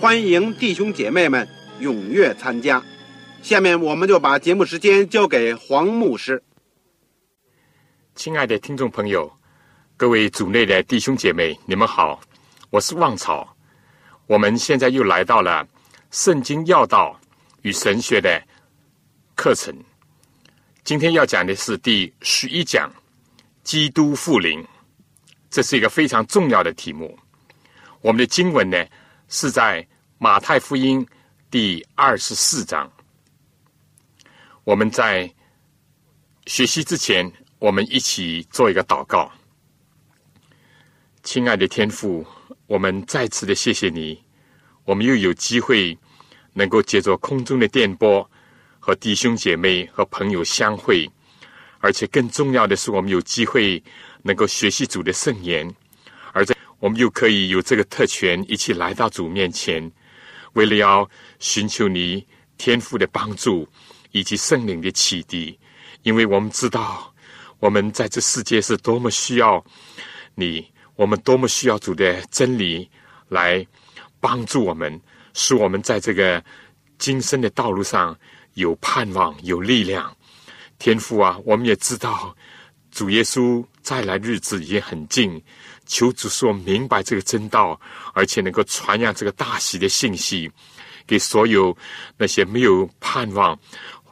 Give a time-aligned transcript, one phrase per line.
[0.00, 1.46] 欢迎弟兄姐妹们
[1.78, 2.82] 踊跃参加。
[3.42, 6.42] 下面我们就把节目时间交给黄牧师。
[8.14, 9.30] 亲爱的听众朋友，
[9.98, 12.18] 各位组内的弟兄姐妹，你们好，
[12.70, 13.54] 我是旺草。
[14.26, 15.68] 我们现在又来到了
[16.10, 17.20] 圣经要道
[17.60, 18.42] 与神学的
[19.34, 19.74] 课程，
[20.82, 22.90] 今天要讲的是第十一讲。
[23.62, 24.64] 基督复临，
[25.50, 27.18] 这是一个非常重要的题目。
[28.00, 28.82] 我们的经文呢
[29.32, 29.86] 是在
[30.18, 31.06] 马太福音
[31.52, 32.90] 第二十四章。
[34.64, 35.32] 我们在
[36.46, 39.30] 学习之前，我们一起做一个祷告。
[41.22, 42.26] 亲爱的天父，
[42.66, 44.20] 我们再次的谢谢你，
[44.84, 45.96] 我们又有机会
[46.52, 48.28] 能够借着空中的电波
[48.80, 51.08] 和弟兄姐妹和朋友相会。
[51.78, 53.80] 而且更重要的是，我们有机会
[54.22, 55.72] 能够学习主的圣言，
[56.80, 59.90] 我们又可以有这个特权，一起来到主面前，
[60.54, 62.26] 为了要寻求你
[62.58, 63.68] 天赋的帮助
[64.10, 65.58] 以及圣灵的启迪，
[66.02, 67.14] 因为我们知道
[67.58, 69.64] 我们在这世界是多么需要
[70.34, 70.66] 你，
[70.96, 72.90] 我们多么需要主的真理
[73.28, 73.64] 来
[74.18, 75.00] 帮助我们，
[75.34, 76.42] 使我们在这个
[76.98, 78.18] 今生的道路上
[78.54, 80.16] 有盼望、有力量。
[80.78, 82.34] 天父啊，我们也知道
[82.90, 85.40] 主耶稣再来日子也很近，
[85.90, 87.78] 求主说明白这个真道，
[88.14, 90.48] 而且能够传扬这个大喜的信息，
[91.04, 91.76] 给所有
[92.16, 93.58] 那些没有盼望、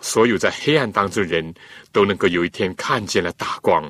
[0.00, 1.55] 所有在黑暗当中人
[1.93, 3.88] 都能够有一天看见了大光。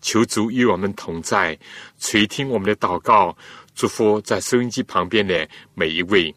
[0.00, 1.56] 求主与我们同在，
[1.98, 3.36] 垂听我们的祷告，
[3.74, 6.34] 祝福在收音机旁边的每一位。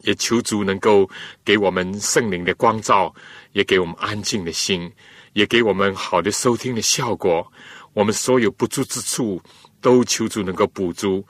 [0.00, 1.08] 也求主能够
[1.44, 3.14] 给我们圣灵的光照，
[3.52, 4.92] 也给我们安静的心，
[5.34, 7.46] 也给我们好的收听的效果。
[7.94, 9.40] 我们所有不足之处，
[9.84, 11.22] 都求主能够补足。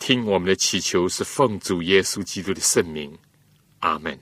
[0.00, 3.16] 听我们的祈求，是奉主耶稣基督的圣名，
[3.78, 4.18] 阿门。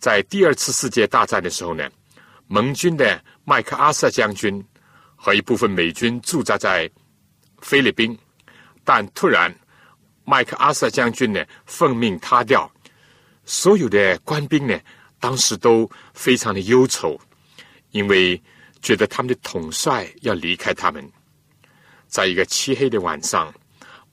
[0.00, 1.88] 在第二次世界大战的时候呢，
[2.48, 4.60] 盟军的麦克阿瑟将军
[5.14, 6.90] 和一部分美军驻扎在
[7.60, 8.18] 菲律宾，
[8.82, 9.54] 但突然。
[10.24, 12.70] 麦克阿瑟将军呢，奉命他掉，
[13.44, 14.78] 所有的官兵呢，
[15.18, 17.20] 当时都非常的忧愁，
[17.90, 18.40] 因为
[18.82, 21.06] 觉得他们的统帅要离开他们。
[22.08, 23.52] 在一个漆黑的晚上，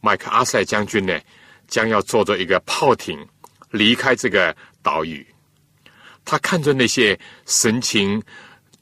[0.01, 1.19] 麦克阿瑟将军呢，
[1.67, 3.25] 将要坐着一个炮艇
[3.72, 5.25] 离开这个岛屿。
[6.23, 8.22] 他看着那些神情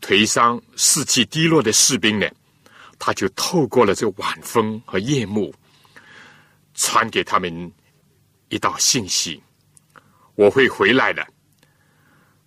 [0.01, 2.27] 颓丧、士气低落的士兵呢，
[2.99, 5.53] 他就透过了这晚风和夜幕。
[6.77, 7.71] 传给他们
[8.49, 9.41] 一道信息：
[10.35, 11.25] 我会回来的。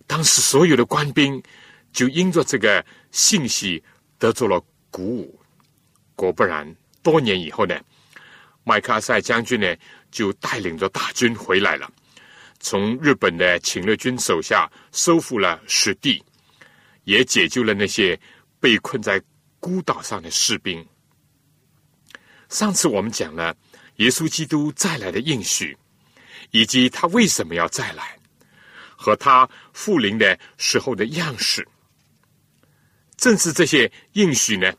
[0.05, 1.41] 当时所有的官兵
[1.91, 3.83] 就因着这个信息
[4.17, 5.39] 得到了鼓舞。
[6.15, 7.79] 果不然，多年以后呢，
[8.63, 9.75] 麦克阿瑟将军呢
[10.11, 11.91] 就带领着大军回来了，
[12.59, 16.23] 从日本的侵略军手下收复了失地，
[17.03, 18.19] 也解救了那些
[18.59, 19.21] 被困在
[19.59, 20.85] 孤岛上的士兵。
[22.49, 23.55] 上次我们讲了。
[23.99, 25.77] 耶稣基督再来的应许，
[26.51, 28.17] 以及他为什么要再来，
[28.95, 31.67] 和他复临的时候的样式，
[33.19, 34.73] 正是这些应许呢，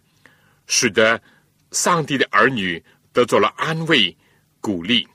[0.67, 1.21] 使得
[1.73, 2.83] 上帝的儿女
[3.13, 4.17] 得到了安慰、
[4.61, 5.07] 鼓励，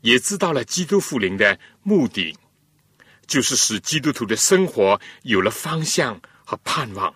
[0.00, 2.36] 也知道了基督复临的目的，
[3.26, 7.14] 就是使基督徒的生活有了方向和盼望，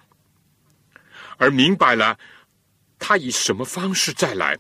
[1.39, 2.19] 而明白了
[2.99, 4.59] 他以什么方式再来。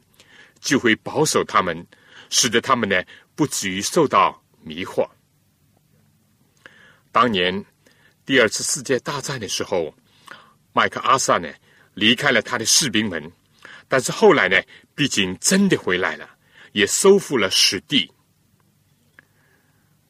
[0.62, 1.86] 就会保守他们，
[2.28, 3.02] 使得他们呢
[3.34, 5.08] 不至于受到迷惑。
[7.10, 7.64] 当年
[8.26, 9.94] 第二次世界大战的时候，
[10.72, 11.48] 麦克阿瑟呢
[11.94, 13.32] 离开了他的士兵们，
[13.88, 14.60] 但是后来呢，
[14.94, 16.28] 毕竟真的回来了，
[16.72, 18.10] 也收复了实地。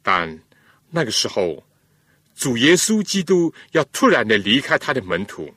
[0.02, 0.38] 但
[0.90, 1.64] 那个时候，
[2.34, 5.54] 主耶稣基督要突然的离开他的门徒，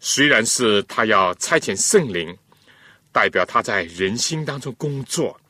[0.00, 2.36] 虽然是他要差遣圣灵，
[3.12, 5.40] 代表他在人心当中工作，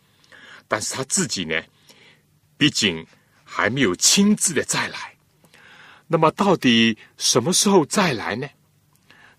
[0.69, 1.61] 但是他自己呢，
[2.57, 3.07] 毕竟
[3.43, 5.14] 还没有亲自的再来。
[6.07, 8.49] 那么，到底什么时候再来呢？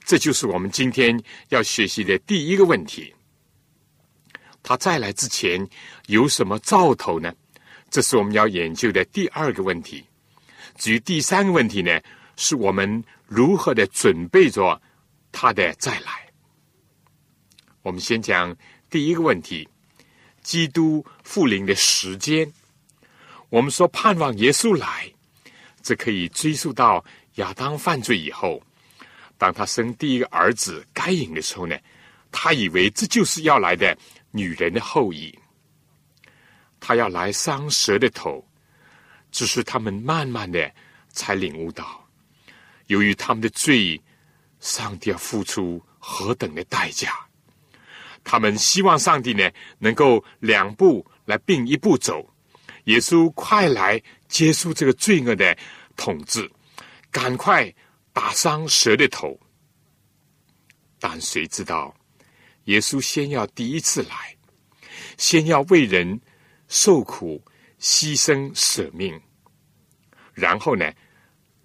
[0.04, 3.14] 这就是我们今天要学习的第一个问题。
[4.62, 5.68] 他再来之前
[6.08, 7.34] 有什么兆头呢？
[7.90, 10.04] 这是我们要研究的第二个问题。
[10.76, 12.02] 至于第三个问题呢，
[12.36, 14.82] 是我们如何的准备着
[15.32, 16.30] 他的再来。
[17.84, 18.56] 我们先讲
[18.90, 19.70] 第一个问题：
[20.42, 22.52] 基督复临的时间。
[23.50, 25.14] 我们说盼望耶稣来，
[25.86, 27.06] 这可以追溯到
[27.36, 28.60] 亚当犯罪以后。
[29.38, 31.78] 当他生第一个儿子该隐的时候呢，
[32.32, 33.96] 他以为这就是要来的
[34.32, 35.38] 女人的后裔，
[36.80, 38.44] 他要来伤蛇的头。
[39.32, 40.72] 只是他们慢慢的
[41.10, 42.08] 才领悟到，
[42.88, 44.02] 由于他们的罪，
[44.62, 47.14] 上帝要付出何等的代价。
[48.24, 52.34] 他们希望上帝呢能够两步来并一步走，
[52.86, 55.58] 耶稣快来结束这个罪恶的
[55.96, 56.50] 统治，
[57.12, 57.74] 赶快。
[58.16, 59.38] 打伤蛇的头，
[61.02, 61.94] 但谁知道，
[62.64, 64.38] 耶稣先要第一次来，
[65.18, 66.22] 先要为人
[66.70, 67.44] 受苦、
[67.78, 69.22] 牺牲、舍命，
[70.34, 70.90] 然后呢，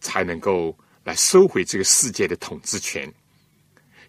[0.00, 3.08] 才能够来收回这个世界的统治权。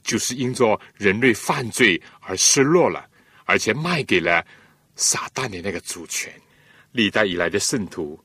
[0.01, 3.07] 就是因着人类犯罪而失落了，
[3.45, 4.44] 而且卖给了
[4.95, 6.33] 撒旦的那个主权。
[6.92, 8.19] 历代以来的圣徒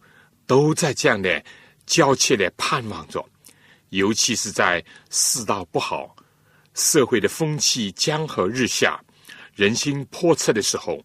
[0.46, 1.44] 都在这样的
[1.86, 3.26] 焦切的盼望着。
[3.90, 6.14] 尤其是在世道不好、
[6.74, 9.00] 社会的风气江河日下、
[9.54, 11.00] 人心叵测的时候，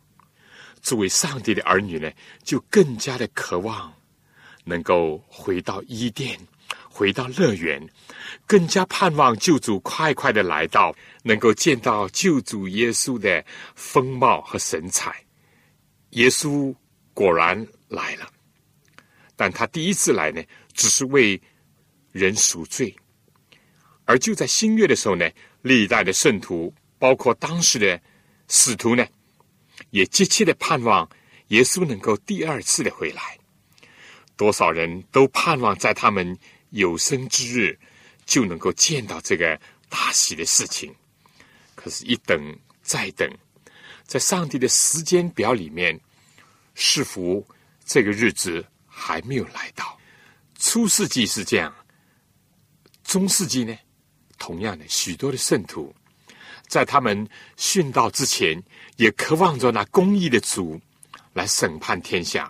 [0.82, 2.12] 作为上帝的儿女呢，
[2.44, 3.94] 就更加的渴望
[4.64, 6.40] 能够回到伊甸、
[6.90, 7.88] 回到乐园，
[8.48, 13.46] 更加盼望救主快快的来到，能够见到救主耶稣的
[13.76, 15.24] 风貌和神采。
[16.12, 16.74] 耶稣
[17.14, 18.31] 果然来了，
[19.42, 21.42] 但他第一次来呢，只是为。
[22.12, 22.94] 人赎罪，
[24.04, 27.98] 而就在新月的时候呢，历代的圣徒，包括当时的
[28.50, 29.08] 使徒呢，
[29.92, 31.10] 也急切的盼望
[31.48, 33.40] 耶稣能够第二次的回来。
[34.36, 36.38] 多少人都盼望在他们
[36.72, 37.80] 有生之日
[38.26, 39.58] 就能够见到这个
[39.88, 40.94] 大喜的事情。
[41.76, 43.26] 可是，一等再等，
[44.04, 45.98] 在上帝的时间表里面，
[46.76, 47.48] 似乎
[47.86, 48.66] 这个日子
[49.04, 49.98] 还没有来到。
[50.60, 51.74] 初世纪是这样。
[53.04, 53.76] 中世纪呢，
[54.38, 55.94] 同样的许多的圣徒，
[56.68, 57.28] 在他们
[57.58, 58.62] 殉道之前，
[58.98, 60.80] 也渴望着那公义的主
[61.34, 62.50] 来审判天下。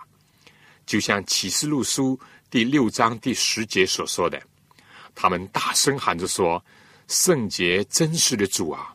[0.84, 2.20] 就像启示录书
[2.50, 4.40] 第六章第十节所说的，
[5.14, 6.62] 他们大声喊着说
[7.08, 8.92] ：“圣洁真实的主啊，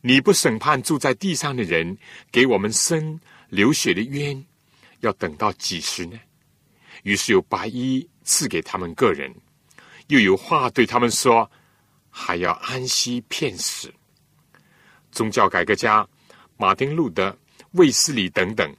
[0.00, 1.98] 你不审判住在地上的人，
[2.30, 4.46] 给我们生流血的冤，
[5.00, 6.18] 要等到几时呢？”
[7.02, 9.34] 于是有白衣赐给他们个人。
[10.08, 11.50] 又有话对他们说，
[12.10, 13.92] 还要安息片时。
[15.12, 16.06] 宗教改革家
[16.56, 17.36] 马丁路德、
[17.72, 18.74] 卫斯理等等，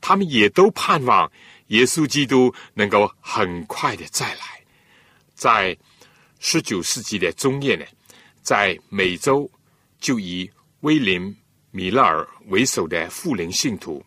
[0.00, 1.30] 他们也都盼望
[1.68, 4.40] 耶稣基督能够很快的再来。
[5.34, 5.76] 在
[6.38, 7.84] 十九世纪的中叶呢，
[8.42, 9.50] 在美洲
[10.00, 10.50] 就以
[10.80, 11.22] 威廉·
[11.70, 14.04] 米勒尔为首的富灵信徒，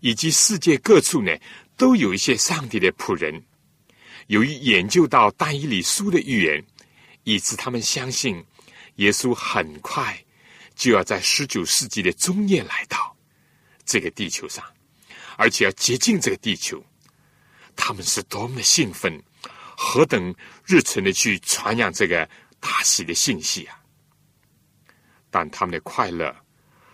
[0.00, 1.32] 以及世界各处呢，
[1.76, 3.44] 都有一些上帝的仆人。
[4.28, 6.64] 由于研究到但以理书的预言，
[7.24, 8.44] 以致他们相信
[8.96, 10.18] 耶稣很快
[10.74, 13.16] 就要在十九世纪的中叶来到
[13.84, 14.64] 这个地球上，
[15.36, 16.84] 而且要接近这个地球。
[17.76, 19.22] 他们是多么的兴奋，
[19.76, 22.28] 何等热忱的去传扬这个
[22.58, 23.78] 大喜的信息啊！
[25.30, 26.34] 但他们的快乐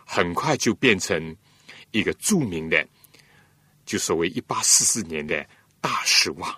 [0.04, 1.36] 很快就变成
[1.92, 2.84] 一个著名的，
[3.84, 5.46] 就所谓一八四四年的
[5.80, 6.54] 大失望。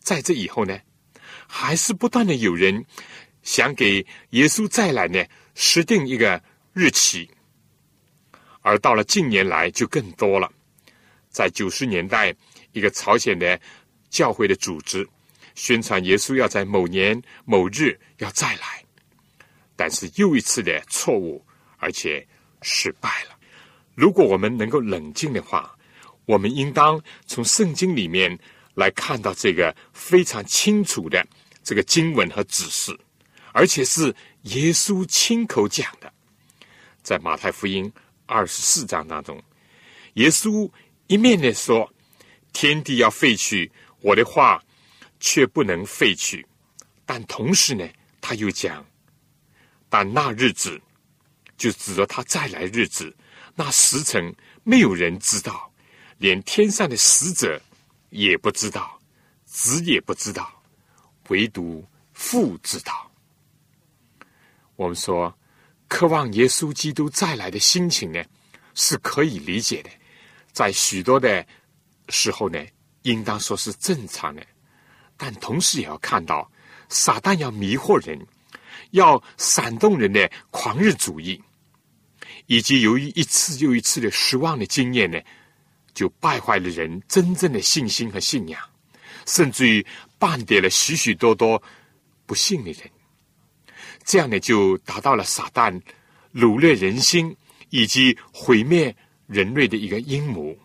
[0.00, 0.78] 在这以后呢，
[1.48, 2.84] 还是不断的有人
[3.42, 5.24] 想给耶稣再来呢，
[5.54, 7.30] 设定一个日期。
[8.60, 10.50] 而到了近年来就更多了。
[11.28, 12.34] 在九十年代，
[12.72, 13.60] 一个朝鲜的
[14.08, 15.06] 教会的组织
[15.54, 18.84] 宣传耶稣要在某年某日要再来，
[19.76, 21.44] 但是又一次的错误，
[21.78, 22.26] 而且
[22.62, 23.33] 失败了。
[23.94, 25.76] 如果我们能够冷静的话，
[26.26, 28.38] 我们应当从圣经里面。
[28.74, 31.24] 来看到这个非常清楚的
[31.62, 32.92] 这个经文和指示，
[33.52, 36.12] 而且是耶稣亲口讲的，
[37.00, 37.92] 在马太福音
[38.26, 39.40] 二十四章当中，
[40.14, 40.68] 耶稣
[41.06, 41.88] 一面的说
[42.52, 43.70] ：“天地要废去，
[44.00, 44.60] 我的话
[45.20, 46.44] 却不能废去。”
[47.06, 47.88] 但同时呢，
[48.20, 48.84] 他又讲
[49.88, 50.82] ：“但那日子，
[51.56, 53.14] 就指着他再来日子，
[53.54, 55.72] 那时辰没有人知道，
[56.18, 57.60] 连天上的使者
[58.10, 58.98] 也不知道，
[59.44, 60.62] 子也不知道，
[61.28, 63.10] 唯独父知道。”
[64.76, 65.36] 我们说，
[65.88, 68.24] 渴望耶稣基督再来的心情呢，
[68.74, 69.90] 是可以理解的，
[70.52, 71.46] 在许多的
[72.08, 72.58] 时候呢，
[73.02, 74.44] 应当说是正常的，
[75.16, 76.50] 但同时也要看到。
[76.90, 78.26] 撒旦要迷惑人，
[78.90, 81.42] 要煽动人的狂热主义，
[82.46, 85.20] 以及由于一次又一次的失望的经验呢，
[85.92, 88.60] 就败坏了人真正的信心和信仰，
[89.26, 89.84] 甚至于
[90.18, 91.62] 绊跌了许许多多
[92.26, 92.80] 不幸的人。
[94.04, 95.80] 这样呢，就达到了撒旦
[96.32, 97.36] 掳掠人心
[97.70, 98.94] 以及毁灭
[99.26, 100.56] 人类的一个阴谋。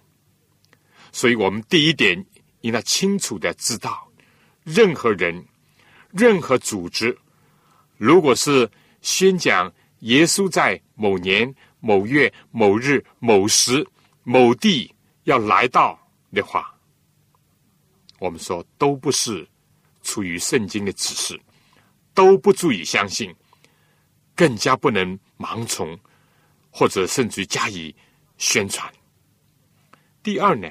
[1.12, 2.26] 所以我们第一点
[2.62, 4.08] 应当清楚的知道，
[4.64, 5.46] 任何人。
[6.12, 7.16] 任何组织，
[7.96, 8.68] 如果是
[9.04, 13.86] 宣讲耶稣在某年某月某日某时
[14.24, 14.94] 某地
[15.24, 16.00] 要来到
[16.32, 16.74] 的话，
[18.20, 19.48] 我们说都不是
[20.02, 21.40] 出于圣经的指示，
[22.14, 23.34] 都不足以相信，
[24.36, 25.98] 更加不能盲从，
[26.70, 27.96] 或者甚至加以
[28.38, 28.92] 宣传。
[30.22, 30.70] 第二呢，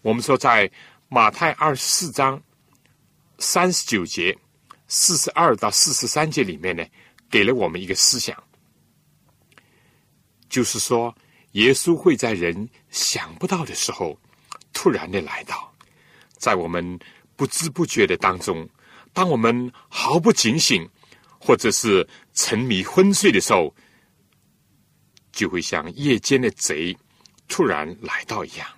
[0.00, 0.70] 我们说在
[1.08, 2.42] 马太二十四章
[3.38, 4.36] 三十九节。
[4.94, 6.84] 四十二到四十三节里面呢，
[7.30, 8.36] 给了我们一个思想，
[10.52, 11.16] 就是说，
[11.52, 14.20] 耶稣会在人想不到的时候，
[14.74, 15.72] 突然的来到，
[16.36, 16.98] 在我们
[17.36, 18.68] 不知不觉的当中，
[19.14, 20.86] 当我们毫不警醒，
[21.40, 23.74] 或者是沉迷昏睡的时候，
[25.32, 26.94] 就会像夜间的贼
[27.48, 28.68] 突然来到一样。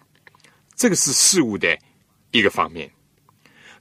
[0.76, 1.76] 这个是事物的
[2.30, 2.88] 一个方面。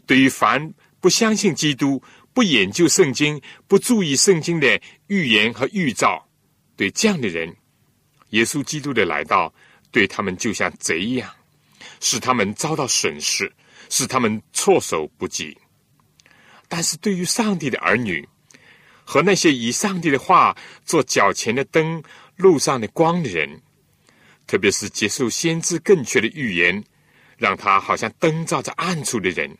[0.07, 2.01] 对于凡不相信基督。
[2.33, 6.27] 不研究圣经，不注意圣经的预言和预兆，
[6.75, 7.55] 对这样的人，
[8.33, 9.53] 耶稣基督的来到，
[9.91, 11.29] 对他们就像贼一样，
[11.99, 13.51] 使他们遭到损失，
[13.89, 15.55] 使他们措手不及。
[16.67, 18.27] 但是对于上帝的儿女
[19.03, 22.01] 和那些以上帝的话做脚前的灯、
[22.35, 23.61] 路上的光的人，
[24.47, 26.83] 特别是接受先知更确的预言，
[27.37, 29.55] 让他好像灯照在暗处的人。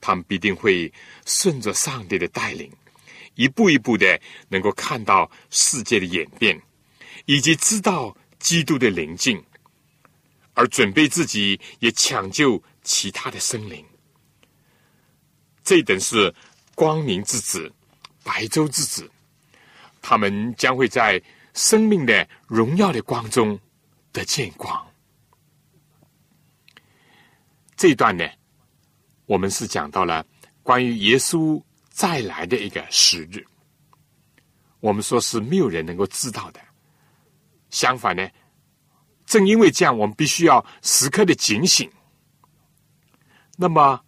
[0.00, 0.92] 他们必定会
[1.24, 2.70] 顺着上帝的带领，
[3.34, 6.60] 一步一步的能够看到世界的演变，
[7.26, 9.40] 以及知道基督的临近，
[10.54, 13.84] 而准备自己也抢救其他的生灵。
[15.62, 16.34] 这等是
[16.74, 17.72] 光明之子、
[18.24, 19.10] 白昼之子，
[20.00, 21.22] 他们将会在
[21.54, 23.58] 生命的荣耀的光中
[24.12, 24.86] 得见光。
[27.76, 28.24] 这一段呢？
[29.26, 30.24] 我们是讲到了
[30.62, 33.44] 关于耶稣再来的一个时日，
[34.78, 36.60] 我们说是没有人能够知道的。
[37.76, 38.26] 相反呢，
[39.26, 41.90] 正因为这样，我们必须要时刻的警醒。
[43.58, 44.02] 那么，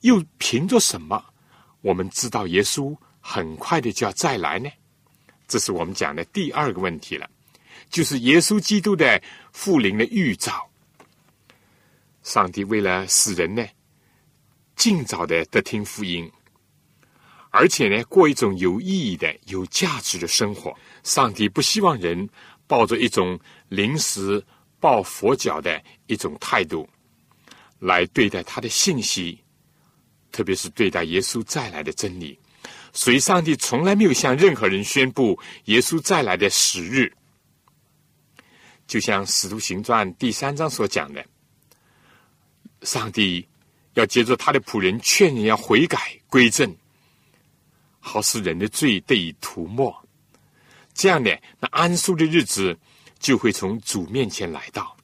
[0.00, 1.22] 又凭着什么，
[1.82, 4.70] 我们知道耶稣很快的就要再来呢？
[5.46, 7.28] 这是我们讲的第二个问题了，
[7.90, 10.70] 就是耶稣基督的复临的预兆。
[12.22, 13.62] 上帝为了使人呢？
[14.74, 16.32] 尽早的得听福音，
[17.50, 20.76] 而且呢，过一种有意义的、有价值的生活。
[21.02, 22.28] 上帝不希望人
[22.66, 23.38] 抱着一种
[23.68, 24.44] 临时
[24.78, 26.88] 抱佛脚的一种态度
[27.78, 29.38] 来对待他的信息，
[30.30, 32.38] 特别是对待耶稣再来的真理。
[32.92, 37.12] 所以，上帝从来没有向任何人宣布耶稣再来的时日。
[38.86, 41.24] 就像《使徒行传》第三章所讲的，
[42.82, 43.46] 上帝。
[43.94, 46.72] 要接着他的仆人劝人要悔改归正，
[48.08, 49.94] 好使人的罪得以涂抹。
[50.94, 52.76] 这样呢，那安舒的日子
[53.20, 54.96] 就会从主面前来到。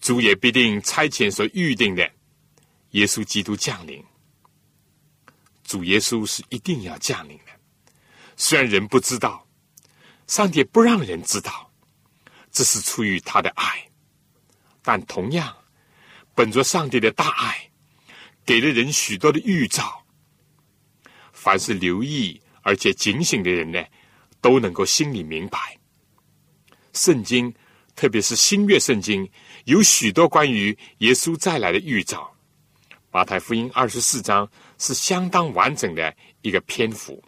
[0.00, 2.10] 主也必定差遣所预定的
[2.90, 4.02] 耶稣基督降临。
[5.62, 7.52] 主耶稣是一定要降临的，
[8.36, 9.46] 虽然人不知道，
[10.26, 11.70] 上帝不让人知道，
[12.50, 13.88] 这是出于他的爱。
[14.82, 15.56] 但同样，
[16.34, 17.70] 本着上帝的大爱。
[18.46, 20.03] 给了人许多的预兆，
[21.44, 23.84] 凡是留意而且警醒的人呢，
[24.40, 25.58] 都能够心里明白。
[26.94, 27.52] 圣经，
[27.94, 29.30] 特别是新约圣经，
[29.66, 32.34] 有许多关于耶稣再来的预兆。
[33.12, 37.22] 马太福音二十四章是相当完整的一个篇幅，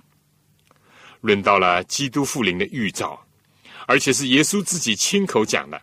[1.21, 3.23] 论到了基督复临的预兆，
[3.87, 5.79] 而且是耶稣自己亲口讲的。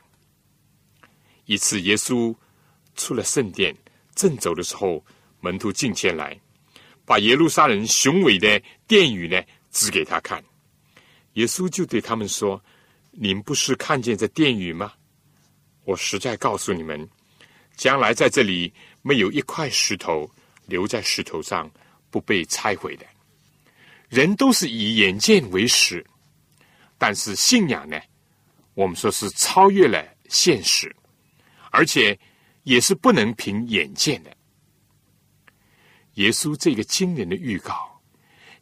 [1.46, 2.36] 一次，耶稣
[2.96, 3.76] 出了圣殿，
[4.16, 5.06] 正走的时候，
[5.40, 6.36] 门徒进前来，
[7.06, 9.42] 把耶路撒冷雄伟的殿宇呢
[9.72, 10.44] 指给他看。
[11.34, 12.64] 耶稣就对他们说
[13.12, 14.94] ：“你们不是看见这殿宇吗？
[15.84, 17.10] 我实在告诉你们，
[17.76, 20.30] 将来在这里没有一块石头
[20.66, 21.70] 留在石头上
[22.10, 23.06] 不被拆毁的。
[24.10, 26.06] 人都是以眼见为实，
[26.98, 28.00] 但是信仰呢，
[28.76, 30.96] 我们说是超越了现实，
[31.72, 32.18] 而且
[32.64, 34.33] 也是不能凭眼见的。
[36.16, 38.02] 耶稣这个惊人的预告，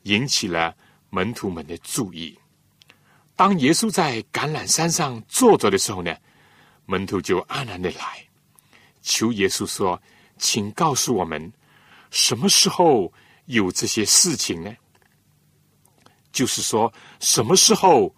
[0.04, 0.76] 引起了
[1.10, 2.38] 门徒们的注意。”
[3.36, 6.16] 当耶稣在橄榄山上坐着的时候呢，
[6.86, 8.24] 门徒就安然的来
[9.02, 10.00] 求耶稣说
[10.38, 11.52] ：“请告诉我们，
[12.12, 13.12] 什么时候
[13.46, 14.76] 有这些事情呢？
[16.32, 18.16] 就是说，什么时候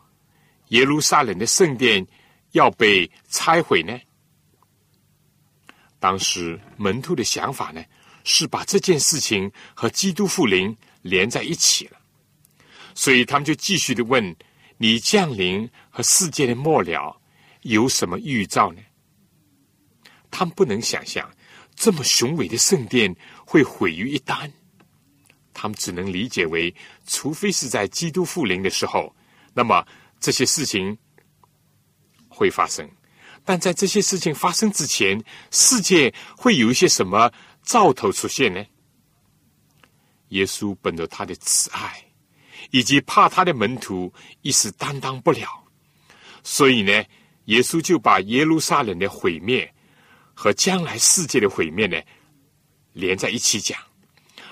[0.69, 2.05] 耶路撒冷的圣殿
[2.51, 3.97] 要被拆毁呢？”
[5.99, 7.81] 当时门徒的想法呢，
[8.23, 11.97] 是把这件事情和基督复临连在一起了，
[12.95, 14.35] 所以他们就继续的问。
[14.77, 17.21] 你降临和世界的末了
[17.61, 18.81] 有什么预兆呢？
[20.29, 21.31] 他们不能想象
[21.75, 23.15] 这么雄伟的圣殿
[23.45, 24.51] 会毁于一旦，
[25.53, 26.73] 他们只能理解为，
[27.07, 29.15] 除非是在基督复临的时候，
[29.53, 29.85] 那么
[30.19, 30.97] 这些事情
[32.27, 32.89] 会发生。
[33.45, 37.31] 但在这些事情发生之前，世界会有一些什么
[37.63, 38.63] 兆头出现呢？
[40.29, 42.03] 耶稣本着他的慈爱。
[42.71, 45.47] 以及怕他的门徒一时担当不了，
[46.43, 46.91] 所以呢，
[47.45, 49.71] 耶稣就把耶路撒冷的毁灭
[50.33, 52.01] 和将来世界的毁灭呢
[52.93, 53.77] 连在一起讲，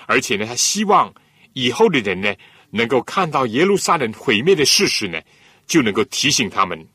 [0.06, 1.12] 而且呢，他希望
[1.54, 2.32] 以后的人呢
[2.70, 5.20] 能够看到耶路撒冷毁灭的事实呢，
[5.66, 6.86] 就能够提醒他们，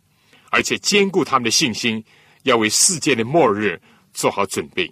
[0.49, 2.01] 而且兼顾他们的信心，
[2.43, 3.81] 要为世界的末日
[4.13, 4.89] 做好准备。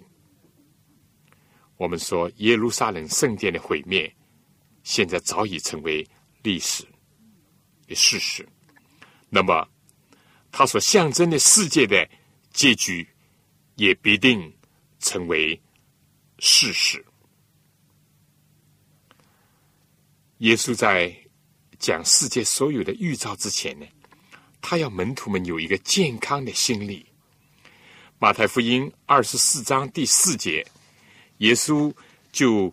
[1.76, 4.12] 我们说耶路撒冷圣殿的毁灭，
[4.82, 6.06] 现在早已成为。
[6.42, 6.84] 历史
[7.88, 8.48] 的事实，
[9.28, 9.68] 那么
[10.52, 12.08] 它所象征的世界的
[12.52, 13.04] 结局，
[13.74, 14.54] 也必定
[15.00, 15.60] 成为
[16.38, 17.04] 事实。
[20.38, 21.12] 耶稣在
[21.80, 23.86] 讲世界所有的预兆之前呢，
[24.60, 27.04] 他要门徒们有一个健康的心理。
[28.20, 30.64] 马太福音二十四章第四节，
[31.38, 31.92] 耶稣
[32.32, 32.72] 就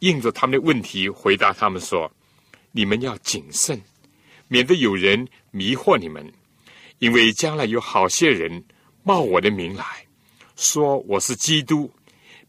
[0.00, 2.10] 应着他们的问题回答他们说。
[2.70, 3.80] 你们要谨慎，
[4.46, 6.30] 免得有人迷惑你们，
[6.98, 8.62] 因为将来有好些人
[9.02, 9.84] 冒我的名来
[10.54, 11.90] 说我是基督，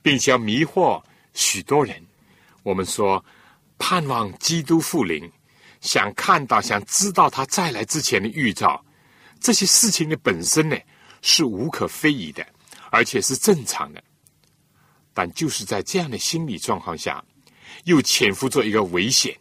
[0.02, 1.02] 并且要迷惑
[1.34, 2.06] 许多人。
[2.64, 3.24] 我们说
[3.80, 5.28] 盼望基督复临，
[5.80, 8.86] 想看到、想知道他再来之前的预兆，
[9.40, 10.78] 这些事情的本身呢
[11.22, 12.46] 是无可非议的，
[12.92, 14.04] 而且是正常的。
[15.20, 17.22] 但就是在这样的心理状况下，
[17.84, 19.38] 又潜伏着一个危险。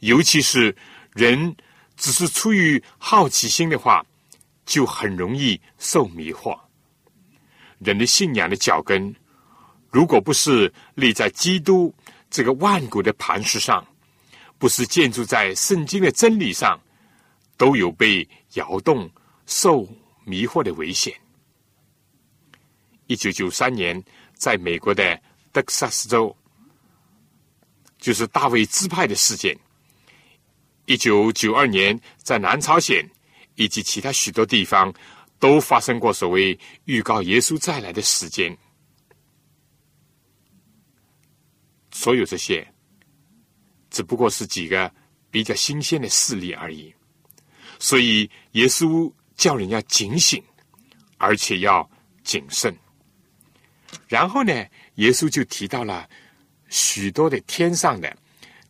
[0.00, 0.74] 尤其是
[1.12, 1.54] 人
[1.94, 4.02] 只是出于好奇心的话，
[4.64, 6.58] 就很容易受迷惑。
[7.80, 9.14] 人的信仰的脚跟，
[9.90, 11.94] 如果不是立在基督
[12.30, 13.86] 这个万古的磐石上，
[14.58, 16.80] 不是建筑在圣经的真理上，
[17.58, 19.10] 都有被摇动、
[19.44, 19.86] 受
[20.24, 21.14] 迷惑的危险。
[23.08, 24.02] 一九九三年，
[24.42, 26.36] 在美国的德克萨斯州，
[27.96, 29.56] 就是大卫支派的事件。
[30.86, 33.08] 一九九二年，在南朝鲜
[33.54, 34.92] 以及其他许多地方，
[35.38, 38.58] 都发生过所谓预告耶稣再来的时间。
[41.92, 42.66] 所有这些，
[43.90, 44.92] 只不过是几个
[45.30, 46.92] 比较新鲜的事例而已。
[47.78, 50.42] 所以，耶稣叫人要警醒，
[51.16, 51.88] 而且要
[52.24, 52.76] 谨慎。
[54.12, 54.52] 然后呢，
[54.96, 56.06] 耶稣就提到了
[56.68, 58.14] 许多的天上的、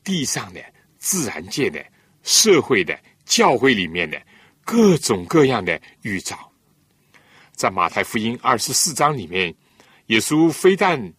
[0.05, 0.61] 地上的、
[0.98, 1.85] 自然界的。
[2.24, 4.22] 社会的教会里面的
[4.64, 6.52] 各种各样的预兆，
[7.50, 9.52] 在马太福音二十四章里面，
[10.07, 11.12] 耶稣非但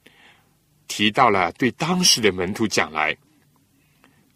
[0.87, 3.13] 提到了对当时的门徒讲来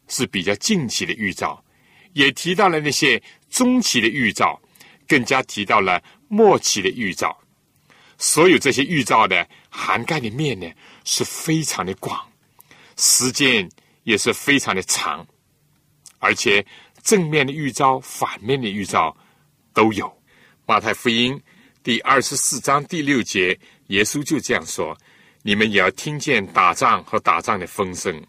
[0.09, 1.63] 是比较近期的预兆，
[2.11, 4.61] 也提到了那些中期的预兆，
[5.07, 7.33] 更加提到了末期的预兆。
[8.17, 10.67] 所有这些预兆的涵盖的面呢，
[11.05, 12.27] 是非常的广，
[12.97, 13.69] 时间
[14.03, 15.25] 也是非常的长。
[16.19, 16.65] 而且
[17.03, 19.15] 正面的预兆、反面的预兆
[19.73, 20.11] 都有。
[20.65, 21.39] 马太福音
[21.83, 24.97] 第二十四章第六节，耶稣就这样说
[25.43, 28.25] ：“你们也要听见打仗和打仗的风声，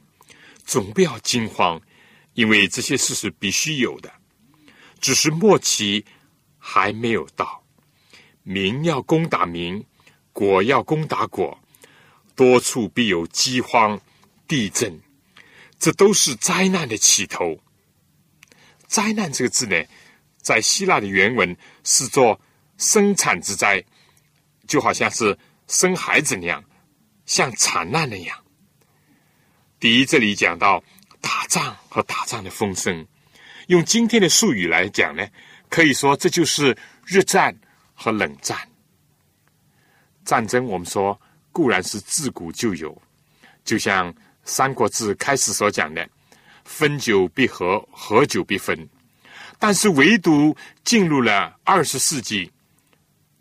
[0.65, 1.81] 总不要惊慌，
[2.35, 4.13] 因为这些事是必须有的。
[5.01, 6.05] 只是末期
[6.59, 7.65] 还没有到。
[8.49, 9.85] 民要攻打民，
[10.33, 11.59] 国要攻打国，
[12.35, 14.01] 多处必有饥荒、
[14.47, 14.99] 地震，
[15.79, 17.61] 这都是灾难的起头。
[18.87, 19.77] 灾难这个字呢，
[20.39, 22.41] 在希腊的原文是做
[22.79, 23.85] 生产之灾，
[24.67, 26.65] 就好像是生孩子那样，
[27.27, 28.35] 像惨难那样。
[29.79, 30.83] 第一，这里讲到
[31.21, 33.07] 打仗和打仗的风声，
[33.67, 35.29] 用今天的术语来讲呢，
[35.69, 37.55] 可以说这就是日战。
[38.01, 38.57] 和冷战，
[40.25, 42.97] 战争我们说固然是自古就有，
[43.65, 46.09] 就像《三国志》开始所讲的
[46.65, 48.89] “分久必合，合久必分”，
[49.59, 52.49] 但是唯独进入了二十世纪，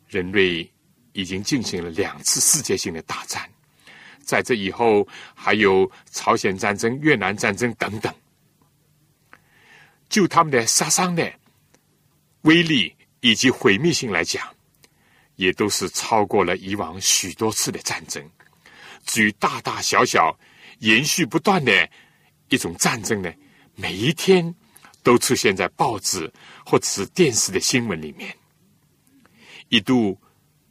[0.08, 0.68] 人类
[1.14, 3.48] 已经进行了两次世界性的大战，
[4.24, 8.12] 在这以后还有朝鲜战争、越南战争等等，
[10.10, 11.32] 就他们的杀伤的
[12.42, 12.97] 威力。
[13.20, 14.48] 以及毁灭性来讲，
[15.36, 18.24] 也都是超过了以往许多次的战争。
[19.06, 20.38] 至于大大小小、
[20.80, 21.90] 延续不断的
[22.50, 23.34] 一种战争呢，
[23.76, 24.54] 每一天
[25.02, 26.32] 都出现在报纸
[26.66, 28.36] 或者是电视的新闻里面。
[29.70, 30.20] 一度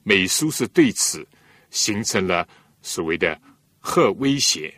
[0.03, 1.27] 美苏是对此
[1.71, 2.47] 形成了
[2.83, 3.41] 所谓的
[3.79, 4.75] 核威胁，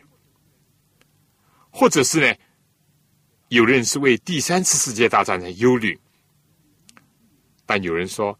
[1.69, 2.35] 或者是呢，
[3.49, 5.99] 有人是为第三次世界大战的忧虑。
[7.69, 8.35] 但有人说，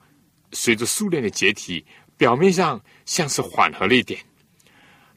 [0.53, 1.85] 随着苏联的解体，
[2.17, 4.19] 表面上像是缓和了一点，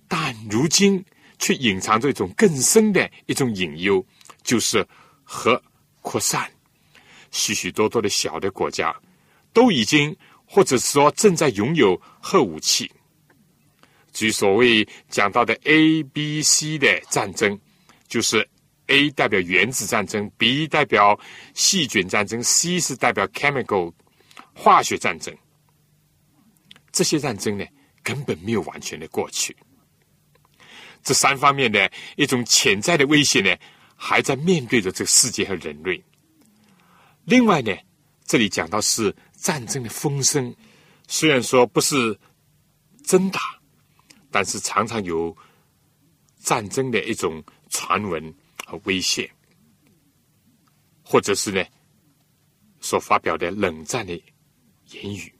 [0.06, 1.02] 但如今
[1.38, 4.04] 却隐藏着一种更深的一种隐忧，
[4.42, 4.86] 就是
[5.24, 5.58] 核
[6.02, 6.46] 扩散。
[7.30, 8.94] 许许多多的小的国家
[9.54, 12.92] 都已经，或者说正在拥有核武器。
[14.12, 17.58] 至于所谓讲到的 A、B、C 的战争，
[18.08, 18.46] 就是
[18.88, 21.18] A 代表原子战争，B 代表
[21.54, 23.90] 细菌战争，C 是代表 chemical。
[24.62, 25.36] 化学战争，
[26.92, 27.66] 这些战争呢，
[28.00, 29.56] 根本没有完全的过去。
[31.02, 33.56] 这三方面的一种潜在的威胁呢，
[33.96, 36.00] 还在面对着这个世界和人类。
[37.24, 37.76] 另外呢，
[38.24, 40.54] 这里讲到是战争的风声，
[41.08, 42.16] 虽然说不是
[43.02, 43.40] 真打，
[44.30, 45.36] 但是常常有
[46.38, 48.32] 战争的一种传闻
[48.64, 49.28] 和威胁，
[51.02, 51.64] 或者是呢，
[52.80, 54.22] 所发表的冷战的。
[54.92, 55.32] 言语，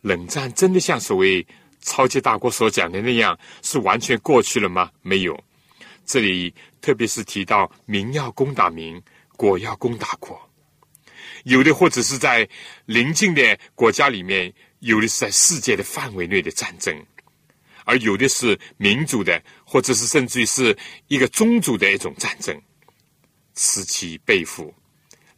[0.00, 1.46] 冷战真的像所谓
[1.80, 4.90] 超级大国所讲的那样是完全过去了吗？
[5.02, 5.38] 没有。
[6.04, 9.00] 这里特别是提到民要攻打民，
[9.36, 10.40] 国要攻打国，
[11.44, 12.48] 有的或者是在
[12.86, 17.06] 邻近的国家里面，有的是在世界的范围内的战争，
[17.84, 22.60] 而有的是民主的，或者是甚至于是一个宗族的一种战争，
[23.54, 24.74] 此起彼伏，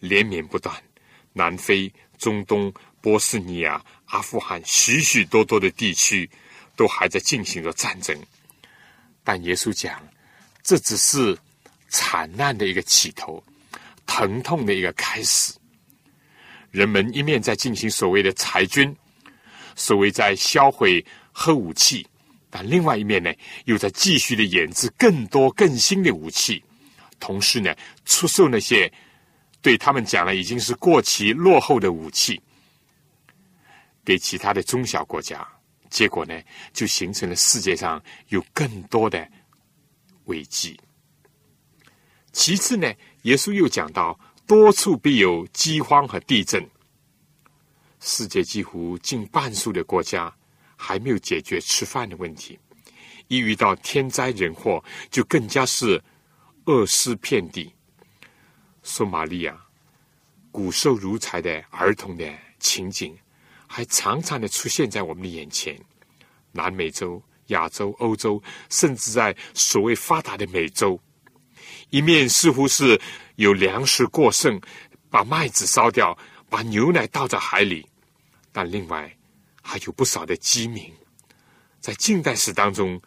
[0.01, 0.75] 连绵不断。
[1.35, 2.73] 南非、中东。
[3.03, 6.31] 波斯尼亚、阿富汗许许多多的地区
[6.77, 8.17] 都还在进行着战争，
[9.25, 10.01] 但耶稣讲，
[10.62, 11.37] 这只是
[11.88, 13.43] 惨难的一个起头，
[14.07, 15.53] 疼痛的一个开始。
[16.71, 18.97] 人们一面在进行所谓的裁军，
[19.75, 22.07] 所谓在销毁核武器，
[22.49, 23.31] 但另外一面呢，
[23.65, 26.62] 又在继续的研制更多更新的武器，
[27.19, 27.75] 同时呢，
[28.07, 28.91] 出售那些
[29.61, 32.41] 对他们讲了已经是过期落后的武器。
[34.05, 35.47] 给其他的中小国家，
[35.88, 36.41] 结果呢，
[36.73, 39.27] 就形成了世界上有更多的
[40.25, 40.79] 危机。
[42.33, 46.67] 其次呢，耶稣又讲到，多处必有饥荒和地震。
[48.01, 50.35] 世界几乎近半数的国家
[50.77, 52.59] 还没有解决吃饭的问题，
[53.29, 56.03] 一遇到天灾人祸，就更加是
[56.65, 57.73] 饿尸遍地。
[58.83, 59.57] 索马利亚
[60.51, 63.17] 骨瘦如柴的儿童的情景。
[63.75, 65.75] 还常常的出现在我们的眼前，
[66.51, 71.01] 南美洲、亚洲、欧洲，甚至在所谓发达的美洲，
[71.89, 73.01] 一面似乎是
[73.37, 74.61] 有粮食过剩，
[75.09, 76.15] 把麦子烧掉，
[76.51, 77.87] 把牛奶倒在海里，
[78.53, 79.11] 但另外
[79.63, 80.93] 还有不少的饥民。
[81.81, 83.01] 在近代史当中，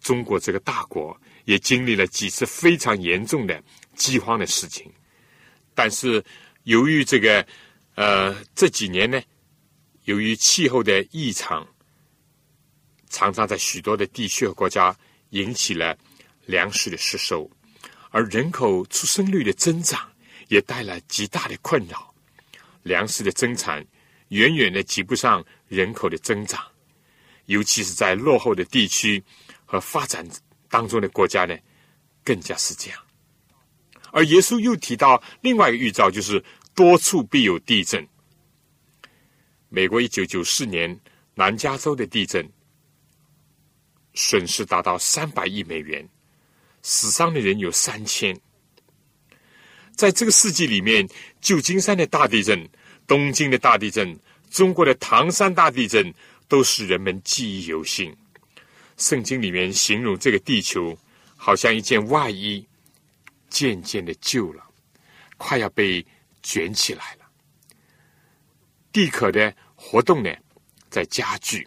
[0.00, 3.60] 中国这个大国也经历了几次非常严重的
[3.96, 4.88] 饥荒的事情，
[5.74, 6.24] 但是
[6.62, 7.44] 由于这个
[7.96, 9.20] 呃这几年呢。
[10.04, 11.66] 由于气候的异常，
[13.08, 14.96] 常常在许多的地区和国家
[15.30, 15.96] 引起了
[16.46, 17.48] 粮食的失收，
[18.10, 20.10] 而人口出生率的增长
[20.48, 22.12] 也带来极大的困扰。
[22.82, 23.86] 粮食的增产
[24.28, 26.60] 远远的及不上人口的增长，
[27.46, 29.22] 尤其是在落后的地区
[29.64, 30.28] 和发展
[30.68, 31.56] 当中的国家呢，
[32.24, 32.98] 更加是这样。
[34.10, 38.04] 而耶稣又提到另外一个预兆，就是多处必有地震。
[39.74, 41.00] 美国一九九四年
[41.34, 42.46] 南加州的地震，
[44.12, 46.06] 损失达到三百亿美元，
[46.82, 48.38] 死伤的人有三千。
[49.96, 51.08] 在这个世纪里面，
[51.40, 52.68] 旧金山的大地震、
[53.06, 54.14] 东京的大地震、
[54.50, 56.12] 中国的唐山大地震，
[56.48, 58.14] 都使人们记忆犹新。
[58.98, 60.94] 圣经里面形容这个地球，
[61.34, 62.62] 好像一件外衣，
[63.48, 64.62] 渐渐的旧了，
[65.38, 66.04] 快要被
[66.42, 67.21] 卷起来了。
[68.92, 70.30] 地壳的活动呢，
[70.90, 71.66] 在加剧。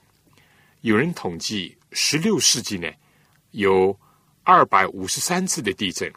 [0.82, 2.88] 有人统计，十六世纪呢，
[3.52, 4.00] 有
[4.44, 6.12] 二百五十三次的地震。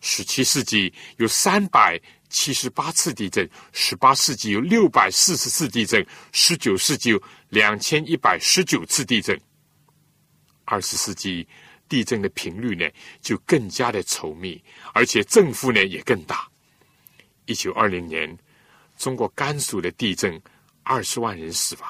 [0.00, 9.36] 十七世纪有三百七十八次地震，十八世纪有六百四十次地震，十九世纪有两千一百十九次地震。
[10.64, 11.48] 二十世纪
[11.88, 12.88] 地震的频率呢
[13.20, 16.48] 就更加的稠密，而且震幅呢也更大。
[17.46, 18.38] 一九二零年，
[18.98, 20.38] 中国甘肃的地震
[20.82, 21.88] 二十万人死亡；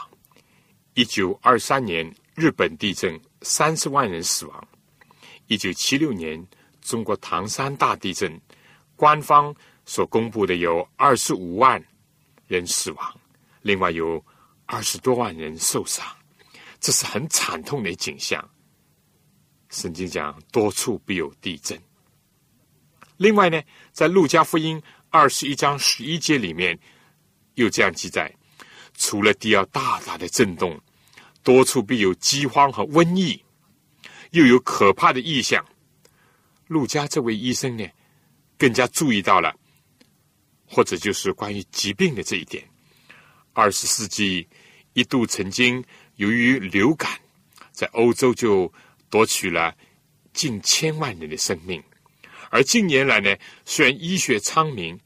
[0.94, 4.62] 一九二三年，日本地震三十万人死亡；
[5.48, 6.46] 一九七六年。
[6.80, 8.40] 中国唐山大地震，
[8.96, 11.84] 官方所公布的有二十五万
[12.46, 13.20] 人死亡，
[13.60, 14.24] 另外有
[14.64, 16.06] 二十多万人受伤，
[16.80, 18.42] 这是很惨痛的景象。
[19.68, 21.78] 圣经讲多处必有地震。
[23.18, 23.60] 另外呢，
[23.92, 26.78] 在路加福音二十一章十一节里面，
[27.58, 28.32] 又这样记载：
[28.96, 30.80] 除了地要大大的震动，
[31.42, 33.44] 多处必有饥荒和瘟疫，
[34.30, 35.64] 又有可怕的异象。
[36.68, 37.84] 陆家这位医生呢，
[38.56, 39.52] 更加注意到了，
[40.66, 42.64] 或者就是关于疾病的这一点。
[43.52, 44.46] 二十世纪
[44.92, 47.18] 一度曾经由于流感，
[47.72, 48.72] 在欧洲就
[49.10, 49.74] 夺取了
[50.32, 51.82] 近千万人的生命。
[52.50, 55.00] 而近年来呢，虽然医学昌明，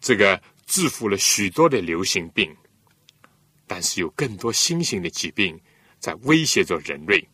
[0.00, 2.56] 这个制服了许多的流行病，
[3.66, 5.60] 但是有更多新型的疾病
[5.98, 7.28] 在威胁着人类。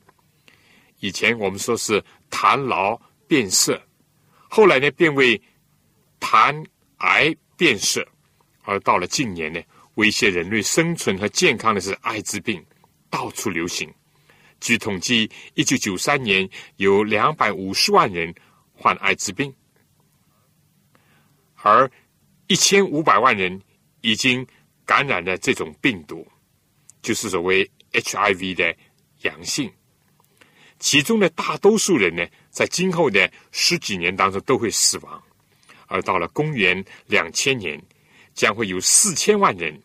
[1.01, 2.99] 以前我们说是痰痨。
[3.27, 3.83] 变色，
[4.51, 5.41] 后来呢变为
[6.21, 6.65] 痰
[6.99, 8.07] 癌变色，
[8.63, 9.61] 而到了近年呢，
[9.95, 12.63] 威胁人类生存和健康的是艾滋病，
[13.09, 13.93] 到处流行。
[14.61, 18.33] 据统计，一九九三年有两百五十万人
[18.75, 19.53] 患艾滋病，
[21.55, 21.91] 而
[22.47, 23.61] 一千五百万人
[24.03, 24.47] 已经
[24.85, 26.27] 感染了这种病毒，
[27.01, 28.77] 就是所谓 HIV 的
[29.23, 29.73] 阳性。
[30.79, 35.23] 其中的大多数人呢，在今后的十几年当中都会死亡，
[35.87, 37.83] 而到了公元两千年，
[38.35, 39.81] 将会有四千万人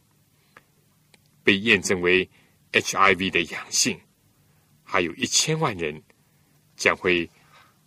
[1.44, 2.30] 被验证为
[2.74, 3.98] HIV 的阳性，
[4.84, 6.02] 还有一千万人
[6.76, 7.30] 将会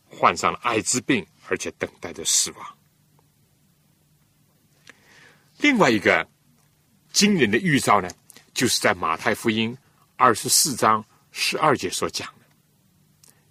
[0.07, 2.79] 患上了艾滋病，而且等待着死亡。
[5.63, 6.29] 另外一个
[7.13, 8.11] 惊人的预兆呢，
[8.53, 9.75] 就是在马太福音
[10.17, 12.45] 二十四章十二节所讲的。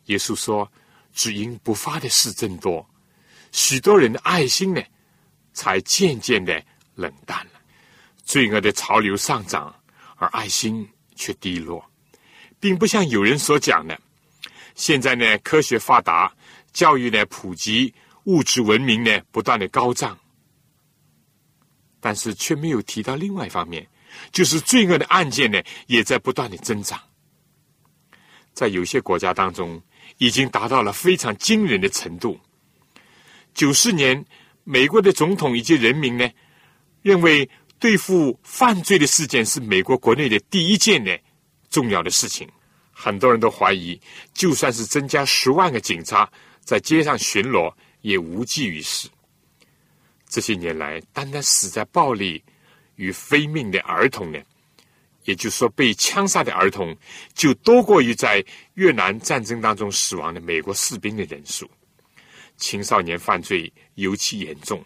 [0.07, 0.69] 耶稣说
[1.15, 2.85] ：“只因不发的事增多，
[3.53, 4.83] 许多人的爱心呢，
[5.53, 6.61] 才渐渐的
[6.95, 7.51] 冷淡了。
[8.25, 9.73] 罪恶的潮流上涨，
[10.17, 11.81] 而爱心却低落，
[12.59, 13.97] 并不像有人所讲的。
[14.75, 16.29] 现在呢，科学发达，
[16.73, 17.93] 教育呢普及，
[18.25, 20.19] 物质文明呢不断的高涨，
[22.01, 23.87] 但是却没有提到另外一方面，
[24.33, 26.99] 就是罪恶的案件呢也在不断的增长。
[28.51, 29.81] 在有些国家当中。”
[30.17, 32.39] 已经达到了非常惊人的程度。
[33.55, 34.23] 九四年，
[34.63, 36.29] 美国的总统以及人民呢，
[37.01, 41.17] 认为对付犯罪的事件是美国国内的第一件呢
[41.71, 42.47] 重要的事情。
[42.91, 43.99] 很多人都怀疑，
[44.31, 46.29] 就算是增加十万个警察
[46.63, 49.09] 在街上巡逻，也无济于事。
[50.31, 52.41] 这些年来，单单死在暴力
[52.95, 54.39] 与非命的儿童呢？
[55.25, 56.95] 也就是说，被枪杀的儿童
[57.33, 58.43] 就多过于在
[58.75, 61.69] 越南战争当中死亡的美国士兵的人数。
[62.55, 64.81] 青少年犯罪尤其严重。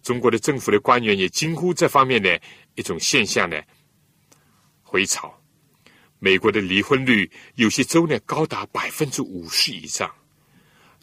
[0.00, 2.40] 中国的政府的官员也惊呼这方面的
[2.76, 3.60] 一种现象呢，
[4.82, 5.36] 回潮。
[6.20, 10.08] 美国的离婚率有些州呢高达百分之五十以上。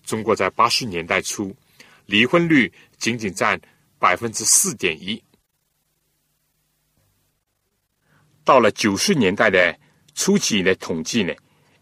[0.05, 1.53] 中国在八十年代初，
[2.05, 3.59] 离婚率仅仅占
[3.97, 5.21] 百分之四点一。
[8.43, 9.77] 到了九十年代的
[10.13, 11.33] 初期的统计呢，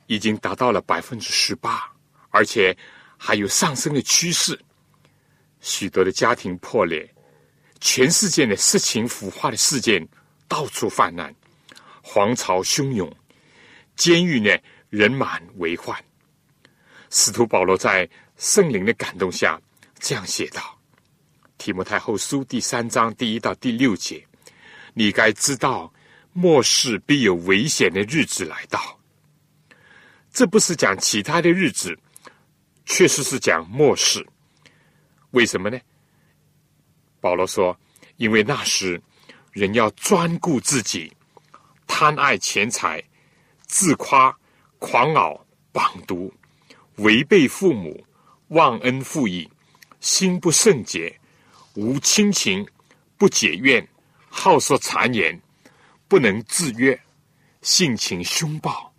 [0.05, 1.91] 已经达到了百分之十八，
[2.29, 2.77] 而且
[3.17, 4.59] 还有上升的趋势。
[5.59, 7.09] 许多的家庭破裂，
[7.79, 10.07] 全世界的色情腐化的事件
[10.47, 11.33] 到处泛滥，
[12.01, 13.11] 皇朝汹涌，
[13.95, 14.55] 监狱呢
[14.89, 15.97] 人满为患。
[17.09, 19.59] 使徒保罗在圣灵的感动下
[19.99, 20.76] 这样写道
[21.57, 24.25] ：“提摩太后书第三章第一到第六节，
[24.93, 25.91] 你该知道
[26.33, 28.99] 末世必有危险的日子来到。
[30.31, 31.97] 这不是讲其他的日子，
[32.85, 34.25] 确实是讲末世。
[35.31, 35.79] 为什么呢？
[37.19, 37.77] 保罗说
[38.17, 39.01] ：“因为那时
[39.51, 41.11] 人要专顾自己，
[41.87, 43.03] 贪爱钱财，
[43.65, 44.35] 自夸，
[44.77, 45.43] 狂傲，
[45.73, 46.31] 妄毒，
[46.97, 48.05] 违背父母，
[48.49, 49.49] 忘恩负义，
[49.99, 51.19] 心不圣洁，
[51.77, 52.67] 无亲情，
[53.19, 53.87] 不解怨，
[54.29, 55.39] 好说谗言，
[56.07, 56.99] 不能自约，
[57.61, 58.91] 性情凶暴，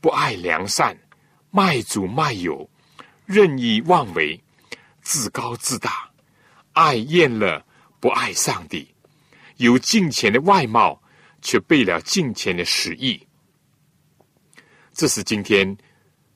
[0.00, 0.98] 不爱良善，
[1.52, 2.68] 卖主卖友，
[3.24, 4.42] 任意妄为，
[5.00, 6.10] 自高自大。”
[6.74, 7.64] 爱厌乐，
[8.00, 8.92] 不爱上帝，
[9.58, 11.00] 有金钱的外貌，
[11.40, 13.24] 却背了金钱的实意。
[14.92, 15.78] 这是今天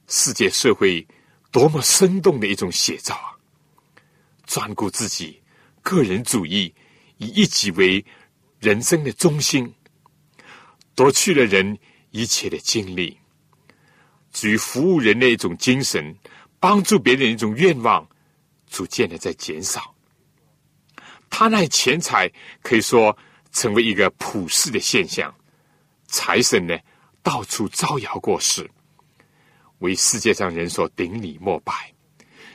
[0.06, 1.04] 世界社会
[1.50, 3.34] 多么生动的一种写照啊！
[4.46, 5.41] 专顾自己，
[5.82, 6.74] 个人主义，
[7.18, 8.04] 以一己为
[8.60, 9.74] 人生的中心，
[10.94, 11.78] 夺去了人
[12.10, 13.18] 一切的精力。
[14.32, 16.16] 至于服务人的一种精神，
[16.58, 18.08] 帮助别人一种愿望，
[18.70, 19.94] 逐渐的在减少。
[21.28, 22.30] 贪爱钱财
[22.62, 23.16] 可以说
[23.52, 25.34] 成为一个普世的现象，
[26.06, 26.78] 财神呢
[27.22, 28.70] 到处招摇过市，
[29.78, 31.92] 为世界上人所顶礼膜拜，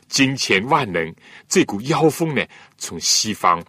[0.08, 1.16] 金钱万能
[1.48, 2.46] 这股妖风呢
[2.78, 3.64] 从西方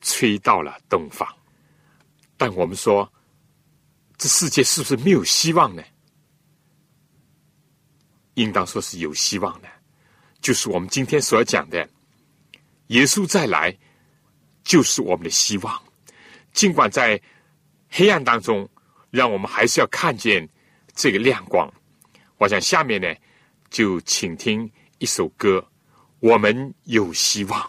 [0.00, 1.28] 吹到了东方，
[2.36, 3.10] 但我们说
[4.16, 5.82] 这世界是不是没有希望呢？
[8.34, 9.68] 应当说是有希望的，
[10.40, 11.88] 就是我们今天所要讲的
[12.88, 13.76] 耶稣再来。
[14.64, 15.82] 就是我们的希望，
[16.54, 17.20] 尽管在
[17.90, 18.66] 黑暗当中，
[19.10, 20.48] 让我们还是要看见
[20.94, 21.70] 这个亮光。
[22.38, 23.14] 我想下面呢，
[23.68, 25.58] 就请听一首歌，
[26.24, 27.60] 《我们有希望》。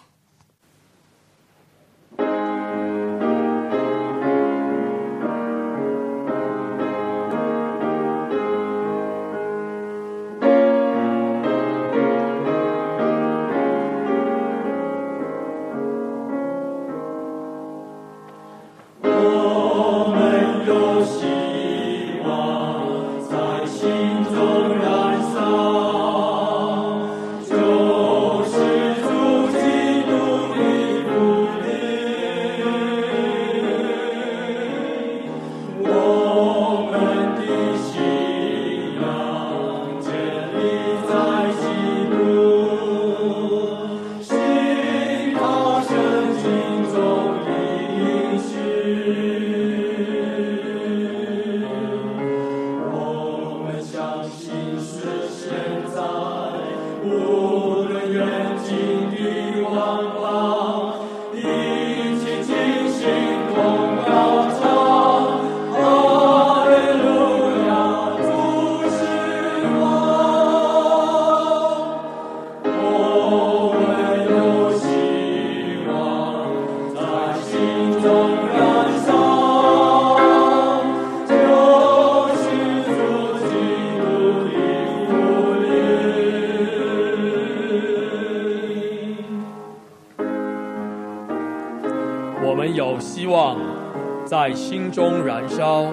[94.46, 95.88] 在心中燃烧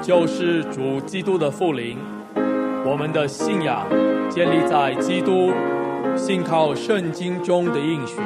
[0.00, 1.98] 就是主基督的复临，
[2.82, 3.86] 我们的信仰
[4.30, 5.52] 建立在基督，
[6.16, 8.16] 信靠圣经中的应许。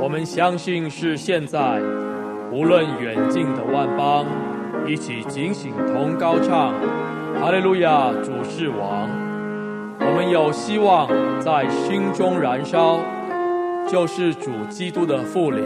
[0.00, 1.82] 我们相信是现在，
[2.52, 4.24] 无论远近的万邦，
[4.86, 6.72] 一起警醒同高唱：
[7.40, 9.08] 哈利路亚，主是王。
[9.98, 11.08] 我们有希望
[11.40, 13.00] 在心中燃烧，
[13.88, 15.64] 就是主基督的复临。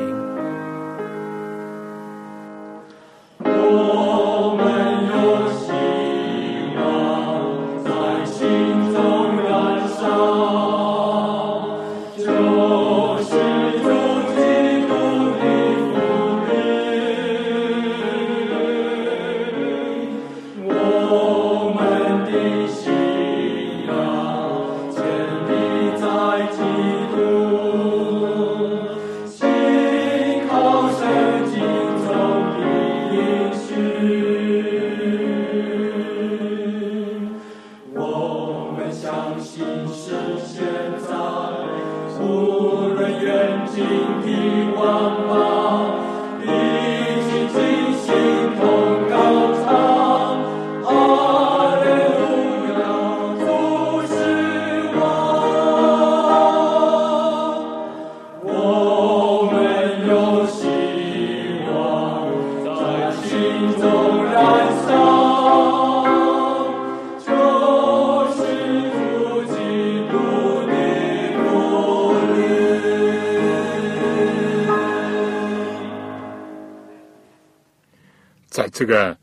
[78.78, 79.18] 这个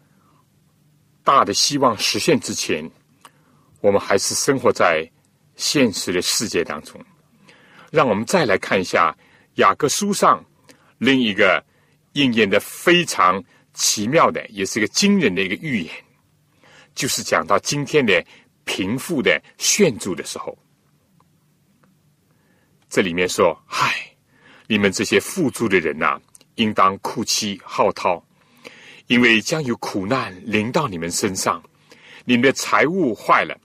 [1.23, 2.91] 大的希望实现之前，
[3.79, 5.09] 我们还是生活在
[5.55, 6.99] 现实的世界当中。
[7.89, 9.15] 让我们再来看一下
[9.53, 10.43] 雅各书上
[10.97, 11.63] 另一个
[12.11, 13.41] 应验的非常
[13.73, 15.95] 奇妙的，也是一个惊人的一个预言，
[16.93, 18.21] 就是讲到今天的
[18.65, 20.57] 贫富的炫著的时候，
[22.89, 23.95] 这里面说：“嗨，
[24.67, 26.19] 你们这些富足的人呐、
[26.55, 28.21] 应当哭泣号啕，
[29.07, 31.61] 因为将有苦难临到你们身上，
[32.25, 33.55] 你们的财物坏了，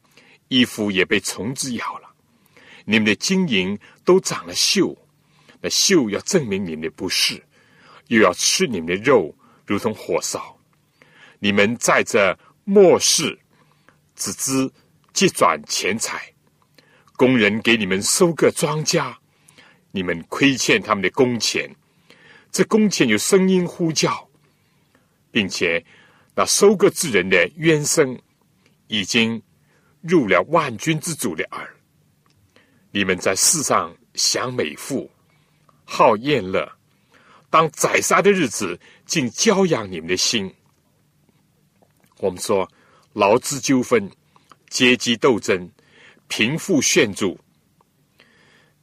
[0.48, 2.08] 衣服也被虫子咬了，
[2.84, 4.96] 你们的金银都长了锈，
[5.60, 7.42] 那锈要证明你们的不是，
[8.08, 9.34] 又要吃你们的肉，
[9.66, 10.58] 如同火烧。
[11.38, 13.38] 你们在这末世，
[14.14, 14.70] 只知
[15.14, 16.30] 积转钱财，
[17.16, 19.14] 工人给你们收割庄稼，
[19.90, 21.74] 你们亏欠他们的工钱，
[22.52, 24.28] 这工钱有声音呼叫，
[25.30, 25.84] 并且
[26.34, 28.18] 那收割之人的冤声
[28.88, 29.40] 已经
[30.00, 31.76] 入了万军之主的耳。
[32.90, 35.10] 你们在世上享美富，
[35.84, 36.70] 好宴乐，
[37.48, 40.52] 当宰杀的日子，竟骄养你们的心。
[42.18, 42.70] 我们说
[43.12, 44.10] 劳资纠纷、
[44.68, 45.70] 阶级斗争、
[46.28, 47.36] 贫富炫著，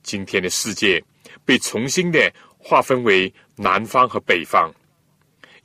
[0.04, 1.04] 今天的世界
[1.46, 4.74] 被重新的划分为南方和北方，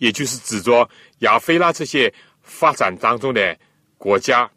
[0.03, 0.91] 也就是指着
[1.21, 3.57] 亚非拉这些发展当中的
[3.97, 4.51] 国家，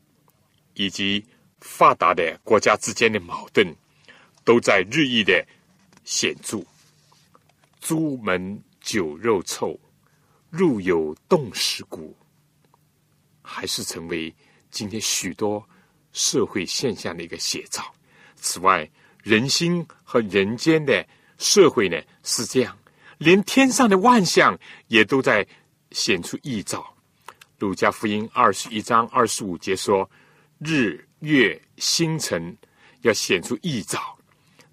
[0.73, 1.23] 以及
[1.61, 3.71] 发达的国家之间的矛盾，
[4.43, 5.45] 都在日益的
[6.03, 6.65] 显著。
[7.79, 9.79] 朱门酒肉臭，
[10.49, 12.17] 入有冻尸骨，
[13.43, 14.33] 还是成为
[14.71, 15.63] 今天许多
[16.11, 17.93] 社会现象的一个写照。
[18.35, 18.89] 此外，
[19.21, 22.75] 人心和人间的社会呢是这样，
[23.17, 24.57] 连天上的万象
[24.87, 25.45] 也都在
[25.91, 26.85] 显出异兆。
[27.59, 30.09] 路加福音二十一章二十五节说
[30.59, 32.55] ：“日月星辰
[33.01, 34.17] 要显出异兆，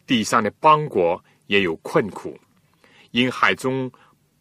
[0.07, 2.36] 地上的邦国也有困苦，
[3.12, 3.90] 因海中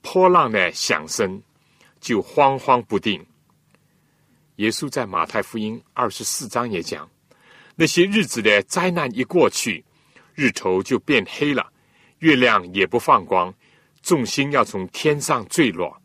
[0.02, 1.41] 波浪的响声，
[1.99, 3.24] 就慌慌不定。”
[4.58, 7.10] 耶稣在马太福音二十四章也讲，
[7.76, 9.84] 那些日子的灾难一过去，
[10.34, 11.72] 日头就变黑了，
[12.20, 13.54] 月亮也不放光，
[14.02, 16.02] 众星要从天上坠落，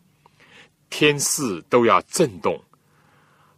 [0.90, 2.62] 天势都要震动。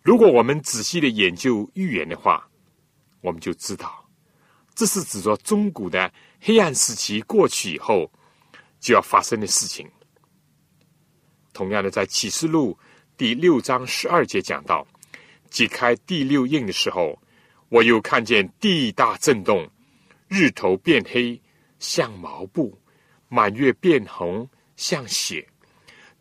[0.02, 2.48] 如果我们仔细的研究预言的话，
[3.20, 4.08] 我们就知道，
[4.74, 6.10] 这是指着中古的
[6.40, 8.10] 黑暗时期过去以后
[8.80, 9.86] 就要发生的事情。
[11.52, 12.78] 同样的，在启示录
[13.16, 14.86] 第六章十二节讲到，
[15.50, 17.20] 解开第六印的时候，
[17.68, 19.68] 我又看见地大震动，
[20.28, 21.38] 日头变黑
[21.80, 22.78] 像毛布，
[23.28, 25.46] 满月变红像血，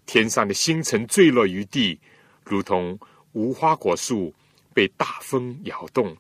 [0.06, 2.00] 天上的星辰坠落于地，
[2.44, 3.00] 如同
[3.32, 4.34] 无花果树
[4.74, 6.16] 被大风摇动，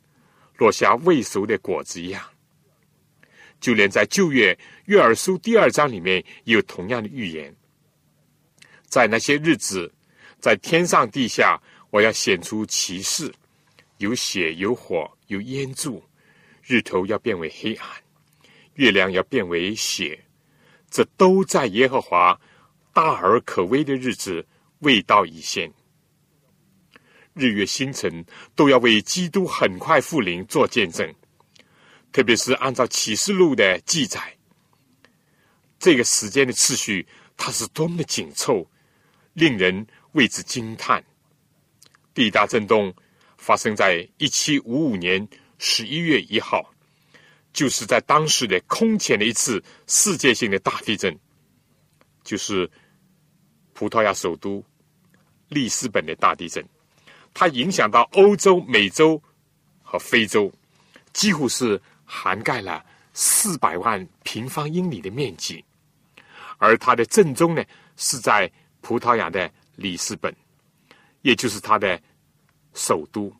[0.58, 2.24] 落下未熟的果子一样。
[3.60, 7.54] 就连在旧约约珥书第二章里面也有同样的预言，
[8.86, 9.92] 在那些日子，
[10.40, 11.60] 在天上地下，
[11.90, 13.34] 我要显出奇事，
[13.98, 16.04] 有血有火有烟柱，
[16.64, 17.90] 日头要变为黑暗，
[18.76, 20.24] 月亮要变为血，
[20.98, 22.41] 这都在耶和华
[22.91, 24.43] 大而可畏的日子
[24.80, 25.72] 未到以先。
[27.36, 28.26] 日月星辰
[28.56, 31.14] 都要为基督很快复临做见证，
[32.12, 34.36] 特别是按照启示录的记载，
[35.78, 38.68] 这个时间的次序，它是多么的紧凑，
[39.34, 41.06] 令人为之惊叹。
[42.16, 42.91] 地大震动
[43.38, 45.28] 发生在一七五五年
[45.60, 46.74] 十一月一号，
[47.58, 51.18] 就是在当时的空前的一次世界性的大地震，
[52.24, 52.70] 就是
[53.74, 54.64] 葡萄牙首都
[55.47, 56.64] 里斯本的大地震。
[57.34, 59.20] 它影响到欧洲、美洲
[59.82, 60.53] 和非洲，
[61.14, 65.66] 几乎是涵盖了四百万平方英里的面积。
[66.60, 68.51] 而它的正中呢，是在
[68.82, 70.32] 葡萄牙的里斯本，
[71.24, 71.99] 也就是它的
[72.76, 73.36] 首都，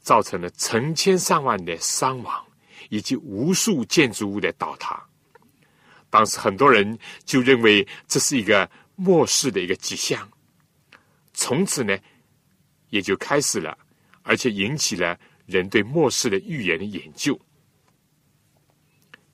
[0.00, 2.47] 造成了成千上万的伤亡，
[2.88, 5.02] 以及无数建筑物的倒塌。
[6.10, 10.28] 当时很多人就认为这是一个末世的一个迹象，
[11.32, 11.98] 从此呢。
[12.90, 13.76] 也就开始了，
[14.22, 15.14] 而且引起了
[15.44, 17.38] 人对末世的预言的研究。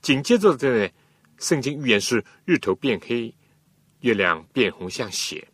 [0.03, 0.93] 紧接着，这
[1.39, 3.33] 圣经预言是日头变黑，
[4.01, 5.47] 月亮变红像血。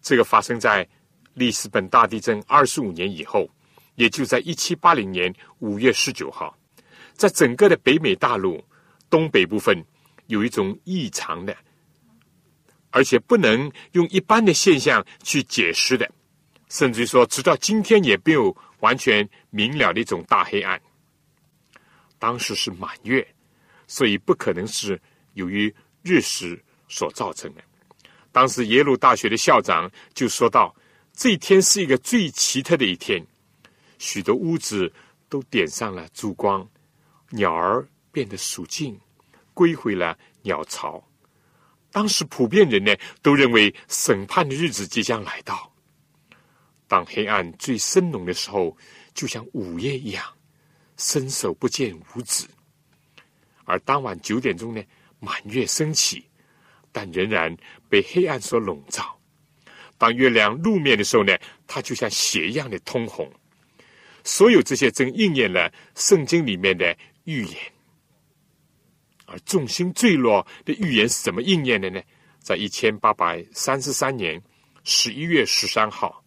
[0.00, 0.88] 这个发生在
[1.34, 3.50] 里斯本大地震二十五年以后，
[3.96, 6.56] 也就在一七八零年五月十九号，
[7.22, 8.60] 在整个的北美大陆
[9.08, 9.80] 东北部分
[10.26, 11.56] 有一种异常的，
[12.90, 16.10] 而且不能用一般的现象去解释的，
[16.68, 20.82] 甚至于说直到今天也没有完全明了的一种大黑暗。
[22.18, 23.24] 当时是满月，
[23.86, 25.00] 所以不可能是
[25.34, 27.62] 由于日食所造成的。
[28.32, 30.74] 当时耶鲁大学的校长就说到。
[31.14, 33.22] 这一天是一个最奇特的一天，
[33.98, 34.90] 许多屋子
[35.28, 36.66] 都点上了烛光，
[37.32, 39.00] 鸟儿变得肃静，
[39.52, 41.02] 归回了鸟巢。
[41.90, 45.70] 当时普遍人呢都认为审判的日子即将来到。
[46.86, 48.76] 当黑暗最深浓的时候，
[49.14, 50.24] 就像午夜一样，
[50.96, 52.46] 伸手不见五指。
[53.64, 54.82] 而当晚九点钟呢，
[55.18, 56.24] 满月升起，
[56.90, 57.56] 但仍然
[57.88, 59.18] 被黑暗所笼罩。
[59.96, 63.30] 当月亮露面的时候呢，它就像血一样的通红。
[64.24, 67.56] 所有这些正应验了圣经里面的预言。
[69.26, 72.00] 而众星坠落的预言是怎么应验的呢？
[72.38, 74.42] 在一千八百三十三年
[74.84, 76.22] 十一月十三号，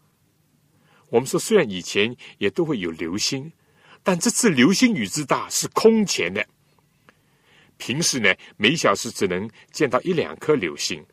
[1.09, 3.51] 我们说虽然以前也都会有流星，
[4.01, 6.45] 但这次流星雨之大是空前的。
[7.77, 11.05] 平时呢，每小时只能见到一两颗流星。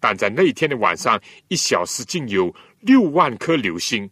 [0.00, 4.08] 但在那一天的晚上，一小时竟有六万颗流星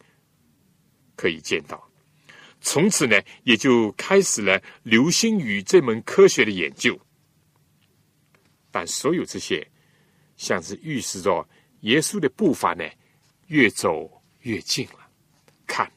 [1.17, 1.86] 可以见到。
[2.61, 6.99] 从此呢，也就开始了流星雨这门科学的研究。
[8.71, 9.67] 但所有这些，
[10.37, 11.49] 像是预示着
[11.81, 12.85] 耶稣的步伐呢，
[13.47, 15.09] 越走越近了。
[15.67, 15.91] 看，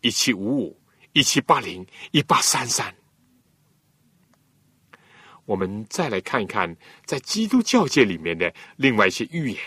[0.00, 0.80] 一七五五、
[1.12, 2.94] 一七八零、一八三三。
[5.44, 9.60] 我们再来看一看，在基督教界里面的另外一些预言，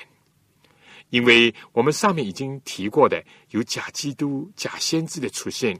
[1.09, 5.79] 因为我们上面已经提过的，有假基督、假先知的出现，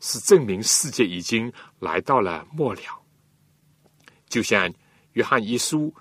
[0.00, 2.82] 是证明世界已经来到了末了。
[4.28, 4.72] 就像
[5.12, 5.94] 约翰一书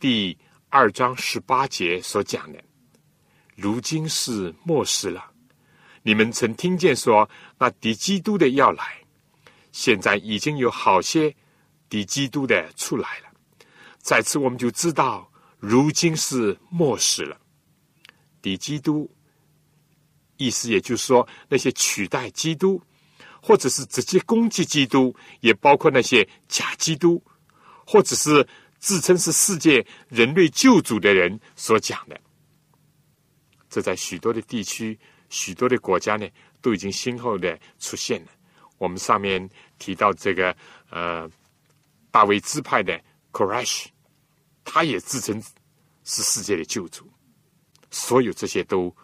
[0.00, 0.36] 第
[0.68, 2.62] 二章十八节所讲的
[3.54, 5.30] ：“如今是末世了，
[6.02, 7.28] 你们曾听见说
[7.58, 8.98] 那敌基督的要来，
[9.72, 11.34] 现在已经有好些。”
[11.86, 13.30] 敌基督的出来了，
[13.98, 15.30] 在此我们就知道，
[15.60, 17.38] 如今是末世了。
[18.42, 19.08] 敌基督，
[20.36, 22.82] 意思也就是说，那些取代基督，
[23.44, 27.22] 或者是直接攻击基督，也包括那些假基督，
[27.84, 32.18] 或者是自称是世界人类救主的人所讲的。
[33.68, 36.26] 这在许多的地区、许多的国家呢，
[36.62, 38.30] 都已经先后的出现了。
[38.78, 39.46] 我们上面
[39.78, 40.56] 提到这个，
[40.88, 41.30] 呃。
[42.14, 43.86] 大卫支派的 Koresh，
[44.62, 45.42] 他也自称
[46.04, 47.10] 是世界的救主。
[47.90, 48.94] 所有这些都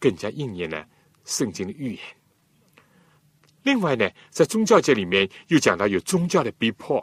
[0.00, 0.88] 更加应验了
[1.26, 2.02] 圣经的预言。
[3.64, 7.02] 另外呢，在宗教界里面又讲到有宗教的逼迫。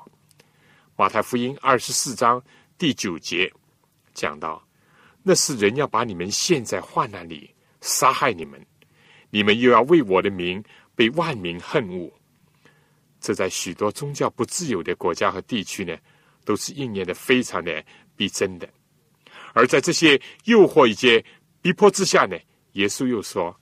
[0.96, 2.42] 马太福音二十四章
[2.78, 3.52] 第九节
[4.14, 4.64] 讲到，
[5.24, 7.50] 那是人要把你们陷在患难里，
[7.82, 8.64] 杀害你们，
[9.32, 10.64] 你们又要为我的名
[10.96, 12.08] 被万民恨恶。
[13.20, 15.98] 这在许多宗教不自由的国家和地区呢，
[16.46, 17.84] 都是应验的非常的
[18.16, 18.70] 逼真的。
[19.54, 21.26] 而在这些诱惑以及
[21.60, 22.38] 逼迫之下呢，
[22.74, 23.60] 耶稣又说，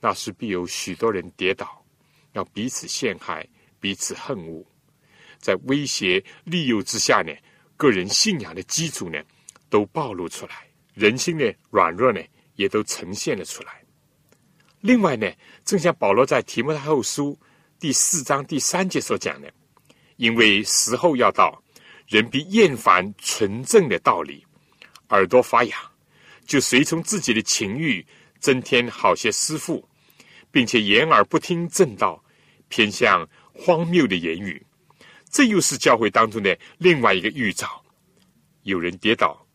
[0.00, 1.79] 那是必有许多人跌倒，
[2.32, 3.46] 要彼此陷害，
[3.80, 4.64] 彼此恨恶。
[5.38, 7.32] 在威胁利诱之下呢，
[7.76, 9.18] 个人信仰的基础呢，
[9.68, 12.20] 都暴露出来，人心的软弱呢，
[12.56, 13.82] 也都呈现了出来。
[14.80, 15.30] 另外呢，
[15.64, 17.38] 正像保罗在提摩太后书。
[17.78, 19.50] 第四章第三节所讲的，
[20.16, 21.62] 因为时候要到，
[22.06, 24.44] 人必厌烦纯正的道理，
[25.08, 25.80] 耳朵发痒，
[26.44, 28.06] 就随从自己的情欲，
[28.38, 29.88] 增添好些师傅，
[30.50, 32.22] 并且掩耳不听正道，
[32.68, 34.64] 偏向荒谬的言语。
[35.30, 37.84] 这又是教会当中的另外一个预兆：
[38.62, 39.46] 有人跌倒，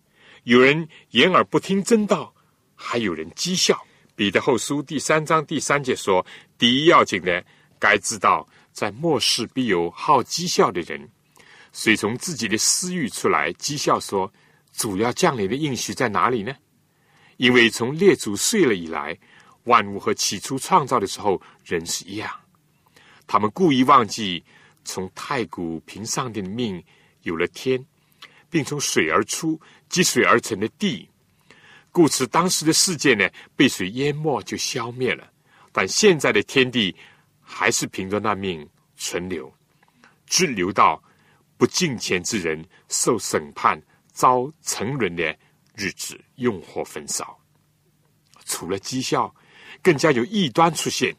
[0.43, 2.33] 有人掩耳不听真道，
[2.75, 3.79] 还有人讥笑。
[4.15, 6.25] 彼得后书第三章第三节说：
[6.57, 7.45] 第一要紧的。
[7.77, 11.09] 该知道，在末世必有好讥笑的人，
[11.73, 14.31] 随从自己的私欲出来讥笑说
[14.71, 16.55] ：“主要降临的应许在哪里呢？”
[17.35, 19.15] 因为从列祖睡了以来，
[19.65, 22.29] 万物和起初创造的时候人是一样。
[23.27, 24.43] 他们故意忘记
[24.83, 26.83] 从太古凭上帝的命
[27.21, 27.85] 有了天，
[28.49, 31.07] 并从水而出、积水而成的地，
[31.91, 35.29] 故此当时的世界呢被水淹没就消灭了。
[35.71, 36.95] 但现在的天地。
[37.47, 39.53] 还是凭着那命存留，
[40.25, 40.99] 只留到
[41.57, 43.79] 不敬虔之人受审判、
[44.11, 45.23] 遭沉沦的
[45.75, 47.37] 日子，用火焚烧。
[48.45, 49.31] 除了讥笑，
[49.81, 51.15] 更加有异端出现。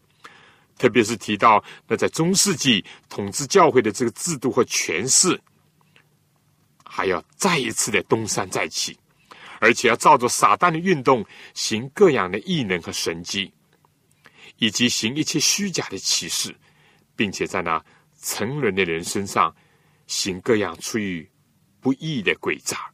[0.78, 5.40] 特别是提到那在中世纪统治教会的这个制度和权势，
[6.84, 8.94] 还要再一次的东山再起，
[9.58, 13.50] 而且要照着撒旦的运动行各样的异能和神迹，
[14.58, 16.54] 以及行一切虚假的启示，
[17.16, 17.82] 并且在那
[18.20, 19.54] 成人的人身上
[20.06, 21.26] 行各样出于
[21.80, 22.90] 不义的诡诈。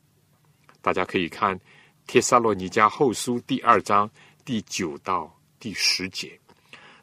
[0.80, 1.58] 大家可以看
[2.06, 4.08] 《帖撒罗尼迦后书》第二章
[4.44, 6.36] 第九到第十节。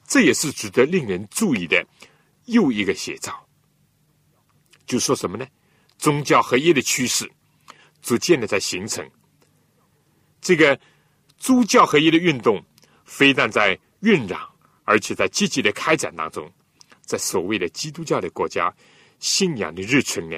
[0.05, 1.81] 这也是值得令人注意的
[2.45, 3.47] 又一个写照，
[4.85, 5.47] 就说什么呢？
[5.97, 7.31] 宗教合一的趋势
[8.01, 9.09] 逐渐的在形成。
[10.41, 10.77] 这个
[11.37, 12.61] 宗教合一的运动
[13.05, 14.37] 非但在酝酿，
[14.83, 16.51] 而且在积极的开展当中。
[17.01, 18.75] 在所谓的基督教的国家，
[19.19, 20.37] 信仰的日存呢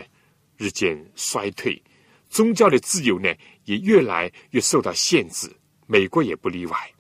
[0.58, 1.82] 日渐衰退，
[2.30, 3.34] 宗教的自由呢
[3.66, 5.52] 也越来越受到限制。
[5.88, 6.94] 美国也不例外。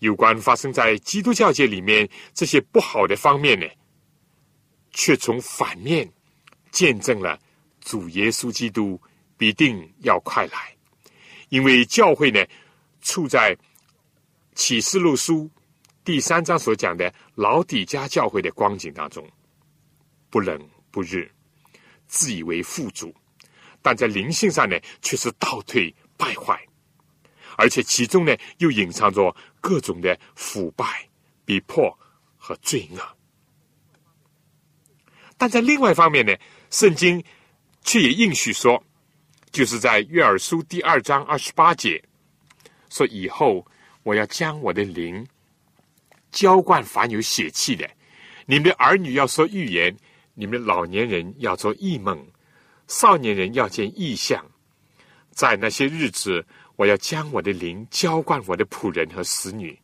[0.00, 3.66] 有关发生在基督教界里面这些不好的方面呢，
[4.92, 6.08] 却从反面
[6.70, 7.38] 见证了
[7.80, 9.00] 主耶稣基督
[9.36, 10.76] 必定要快来，
[11.48, 12.44] 因为教会呢
[13.00, 13.56] 处在
[14.54, 15.50] 启示录书
[16.04, 19.26] 第三章所讲的老底家教会的光景当中，
[20.30, 21.26] 不冷不热，
[22.06, 23.14] 自以为富足，
[23.82, 26.60] 但在灵性上呢却是倒退败坏。
[27.56, 31.08] 而且其中呢，又隐藏着各种的腐败、
[31.44, 31.96] 逼迫
[32.36, 33.00] 和罪恶。
[35.36, 36.34] 但在另外一方面呢，
[36.70, 37.22] 圣经
[37.82, 38.82] 却也应许说，
[39.52, 42.02] 就是在约珥书第二章二十八节
[42.90, 43.64] 说：“以后
[44.02, 45.26] 我要将我的灵
[46.32, 47.88] 浇灌凡有血气的，
[48.46, 49.96] 你们的儿女要说预言，
[50.34, 52.26] 你们的老年人要做异梦，
[52.88, 54.44] 少年人要见异象，
[55.30, 56.44] 在那些日子。”
[56.78, 59.76] 我要将我的灵浇灌我的仆人和使女，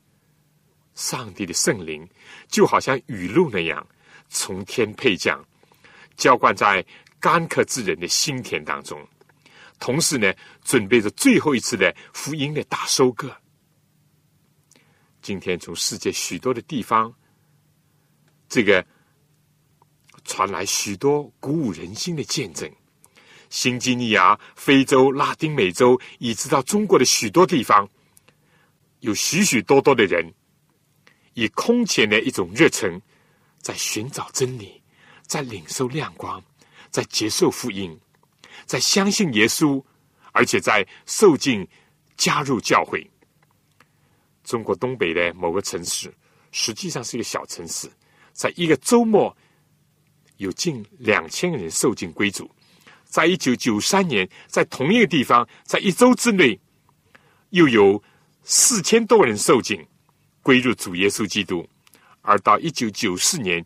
[0.94, 2.08] 上帝的圣灵
[2.46, 3.84] 就好像雨露那样
[4.28, 5.44] 从天配降，
[6.16, 6.86] 浇灌在
[7.18, 9.04] 干渴之人的心田当中。
[9.80, 10.32] 同时呢，
[10.62, 13.36] 准备着最后一次的福音的大收割。
[15.20, 17.12] 今天从世界许多的地方，
[18.48, 18.86] 这个
[20.22, 22.70] 传来许多鼓舞人心的见证。
[23.54, 27.88] 新几内亚、非洲、拉丁美洲，以至到中国的许多地方，
[28.98, 30.28] 有许许多多的人，
[31.34, 33.00] 以空前的一种热忱，
[33.60, 34.82] 在寻找真理，
[35.22, 36.42] 在领受亮光，
[36.90, 37.96] 在接受福音，
[38.66, 39.80] 在相信耶稣，
[40.32, 41.64] 而且在受尽
[42.16, 43.08] 加入教会。
[44.42, 46.12] 中国东北的某个城市，
[46.50, 47.88] 实际上是一个小城市，
[48.32, 49.34] 在一个周末，
[50.38, 52.50] 有近两千人受尽归主。
[53.14, 56.58] 在一九九三年，在同一个地方，在一周之内，
[57.50, 58.02] 又有
[58.42, 59.86] 四千多人受浸，
[60.42, 61.64] 归入主耶稣基督；
[62.22, 63.64] 而到一九九四年，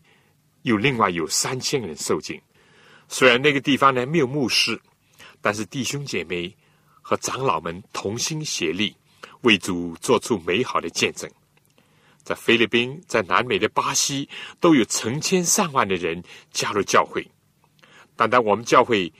[0.61, 2.39] 又另外有三千人受浸。
[3.07, 4.79] 虽然那个地方呢没有牧师，
[5.41, 6.55] 但是弟兄姐妹
[7.01, 8.95] 和长老们同心协力，
[9.41, 11.27] 为主做出美好的见证。
[12.21, 14.29] 在菲律宾，在南美的巴西，
[14.59, 17.27] 都有成千上万的人加入教会。
[18.15, 19.11] 单单我们教会。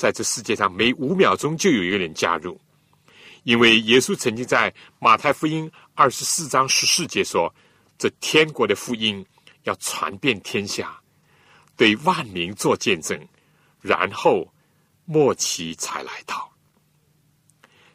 [0.00, 2.58] 在这世界上，每五秒钟就有一个人加入，
[3.42, 7.54] 因为耶稣曾经在马太福音二十四章十四节说
[8.00, 9.22] ：“这天国的福音
[9.64, 10.98] 要传遍天下，
[11.76, 13.28] 对万民做见证，
[13.82, 14.50] 然后
[15.04, 16.50] 末期才来到。”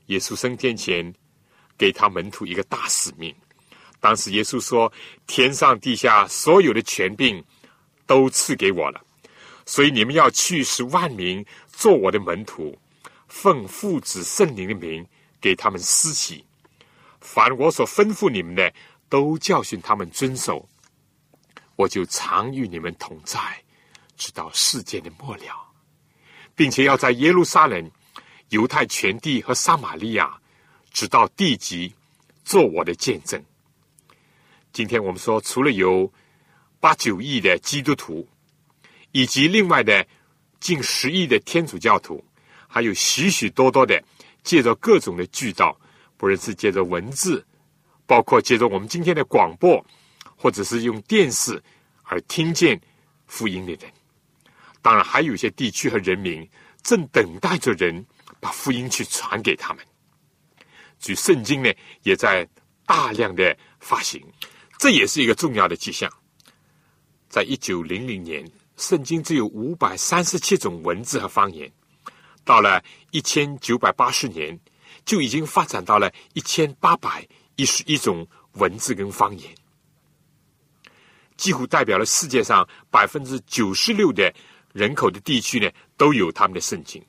[0.06, 1.12] 耶稣升天前，
[1.76, 3.34] 给他门徒一个大使命。
[4.00, 4.94] 当时耶稣说
[5.26, 7.44] ：“天上地下所有的权柄
[8.06, 9.02] 都赐给我了。”
[9.68, 11.44] 所以你们要去，使万民
[11.78, 12.78] 做我的门徒，
[13.28, 15.06] 奉父子圣灵的名
[15.42, 16.46] 给他们施洗。
[17.20, 18.74] 凡我所吩咐你们的，
[19.10, 20.68] 都教训他们遵守。
[21.76, 23.40] 我就常与你们同在，
[24.16, 25.74] 直到世界的末了，
[26.56, 27.92] 并且要在耶路撒冷、
[28.50, 30.40] 犹太全地和撒玛利亚，
[30.92, 31.94] 直到地极，
[32.46, 33.44] 做我的见证。
[34.72, 36.12] 今天我们说，除了有
[36.80, 38.28] 八九亿的基督徒。
[39.12, 40.06] 以及另外的
[40.66, 42.26] 近十亿的天主教徒，
[42.68, 44.04] 还有许许多多的
[44.42, 45.80] 借着各种的渠道，
[46.18, 47.46] 不论是借着文字，
[48.08, 49.86] 包括借着我们今天的广播，
[50.36, 51.62] 或者是用电视
[52.02, 52.82] 而听见
[53.28, 53.82] 福音的人。
[54.82, 56.50] 当然，还有一些地区和人民
[56.82, 58.04] 正等待着人
[58.40, 59.86] 把福音去传给他们。
[60.98, 62.44] 据圣经呢，也在
[62.88, 64.20] 大量的发行，
[64.80, 66.12] 这也是一个重要的迹象。
[67.30, 68.44] 在一九零零年。
[68.78, 71.72] 圣经只有五百三十七种文字和方言，
[72.44, 74.60] 到了一千九百八十年，
[75.06, 79.56] 就已经发展到了一千八百一十一种文字跟方言，
[81.38, 84.34] 几乎代表了世界上百分之九十六的
[84.74, 87.04] 人口的地区呢，都有他们的圣经。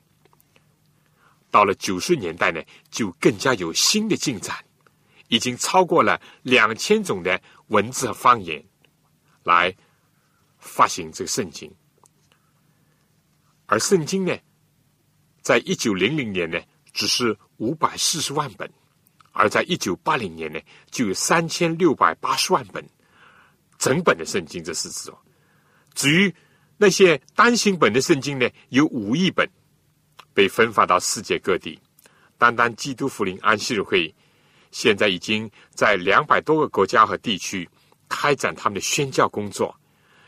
[1.49, 4.55] 到了九十年代呢，就更加有新的进展，
[5.27, 8.63] 已经超过了两千种的文字和方言。
[9.43, 9.73] 来
[10.67, 11.73] 发行这个圣经。
[13.65, 14.37] 而圣经呢，
[15.41, 16.59] 在一九零零年呢，
[16.93, 18.69] 只是五百四十万本；
[19.31, 20.59] 而在一九八零年呢，
[20.91, 22.87] 就有三千六百八十万本
[23.79, 24.63] 整本的圣经。
[24.63, 25.17] 这是指哦。
[25.95, 26.35] 至于
[26.77, 29.49] 那些单行本的圣经呢，有五亿本。
[30.33, 31.79] 被分发到世界各地，
[32.37, 34.13] 单单基督福临安息日会，
[34.69, 37.67] 现在已经在两百多个国家和地区
[38.07, 39.75] 开展他们的宣教工作，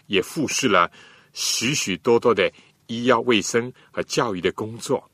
[0.10, 0.92] 也复视了
[1.34, 2.52] 许许多多的
[2.88, 5.08] 医药卫生和教育的工作，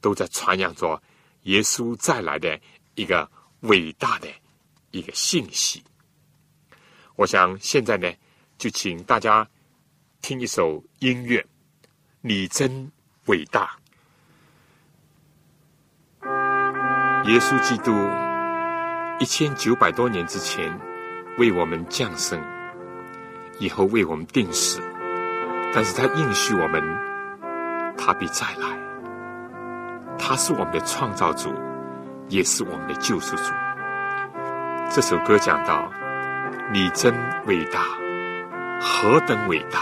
[0.00, 1.00] 都在传扬着
[1.44, 2.60] 耶稣再来的
[2.96, 3.30] 一个
[3.60, 4.28] 伟大的
[4.90, 5.82] 一个信息。
[7.14, 8.12] 我想现在呢，
[8.58, 9.48] 就请大家
[10.20, 11.46] 听一首音乐，
[12.20, 12.90] 你真
[13.26, 13.78] 伟大。
[17.26, 17.92] 耶稣基督
[19.20, 20.76] 一千九百多年之前
[21.38, 22.42] 为我们降生，
[23.60, 24.80] 以后为我们定死，
[25.74, 26.82] 但是他应许我们，
[27.96, 28.76] 他必再来。
[30.18, 31.52] 他是我们的创造主，
[32.28, 33.52] 也是我们的救赎主。
[34.90, 35.92] 这首歌讲到：
[36.72, 37.14] 你真
[37.46, 37.80] 伟大，
[38.80, 39.80] 何等伟大！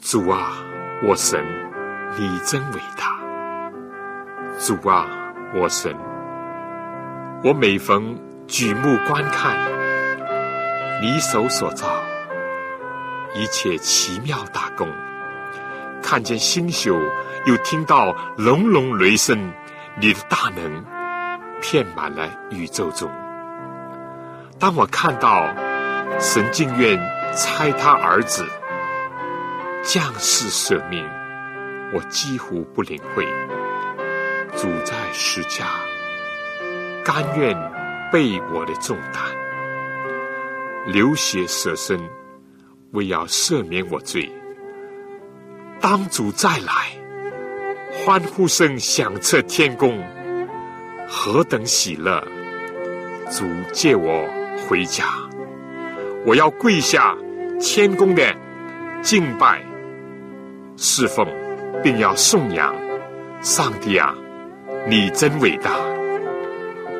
[0.00, 0.52] 主啊，
[1.02, 1.44] 我神，
[2.18, 3.20] 你真伟大！
[4.58, 5.06] 主啊！
[5.54, 5.94] 我神，
[7.44, 9.54] 我每逢举目观看
[11.00, 11.86] 你手所造
[13.38, 14.88] 一切奇妙大功，
[16.02, 16.98] 看见星宿，
[17.44, 19.52] 又听到隆隆雷声，
[20.00, 20.82] 你的大能
[21.60, 23.10] 遍满了宇宙中。
[24.58, 25.54] 当我看到
[26.18, 26.98] 神竟愿
[27.36, 28.46] 差他儿子
[29.84, 31.06] 将士舍命，
[31.92, 33.26] 我几乎不领会。
[34.56, 35.66] 主在施家，
[37.04, 37.54] 甘愿
[38.10, 39.22] 背我的重担，
[40.86, 42.00] 流血舍身，
[42.96, 44.28] 为要赦免我罪。
[45.80, 46.90] 当主再来，
[47.92, 50.02] 欢呼声响彻天宫，
[51.06, 52.20] 何等喜乐！
[53.30, 54.26] 主借我
[54.66, 55.04] 回家，
[56.24, 57.16] 我要跪下
[57.60, 58.22] 天宫的
[59.02, 59.62] 敬拜
[60.76, 61.26] 侍奉，
[61.82, 62.74] 并要颂扬
[63.42, 64.14] 上帝啊！
[64.88, 65.72] 你真伟大！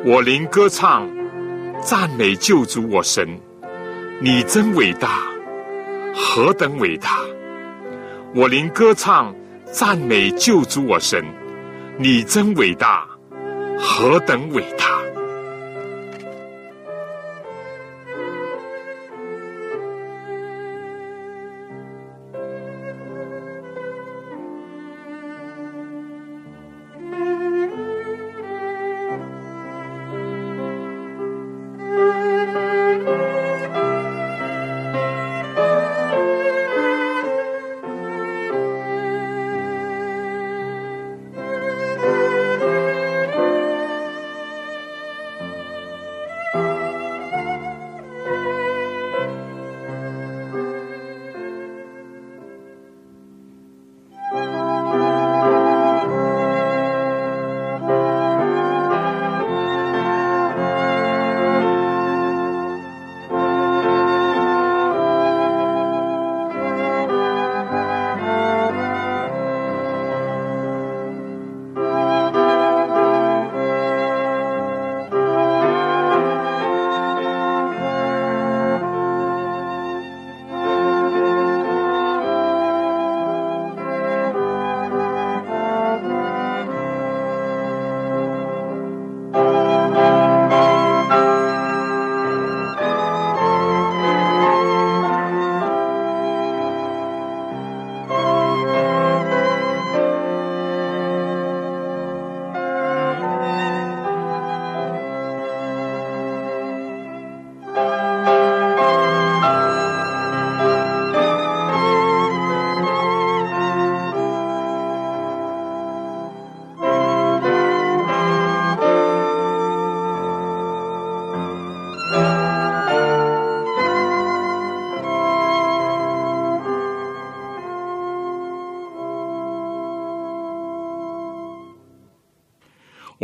[0.05, 1.09] 我灵歌唱，
[1.81, 3.27] 赞美救主我神。
[4.19, 5.21] 你真伟大，
[6.19, 7.19] 何等伟大！
[8.33, 9.33] 我灵歌唱，
[9.71, 11.23] 赞美救主我神。
[11.99, 13.07] 你真伟大，
[13.79, 14.99] 何等伟大！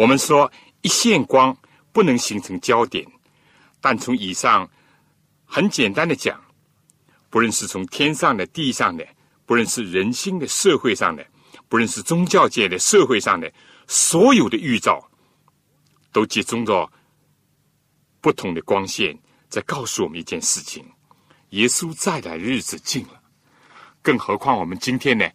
[0.04, 0.52] 我们说
[0.82, 1.58] 一线光
[1.94, 3.08] 不能形成焦点，
[3.80, 4.70] 但从以上
[5.46, 6.44] 很简单的讲，
[7.30, 9.08] 不论是从天上的、地上的，
[9.46, 11.26] 不论是人心的、社会上的，
[11.70, 13.50] 不论是宗教界的、社会上的，
[13.88, 15.10] 所有的预兆，
[16.12, 16.92] 都集中着
[18.20, 20.86] 不同的光线，在告诉我们一件事情：
[21.52, 23.22] 耶稣再来日子近了。
[24.02, 25.26] 更何况我们今天呢，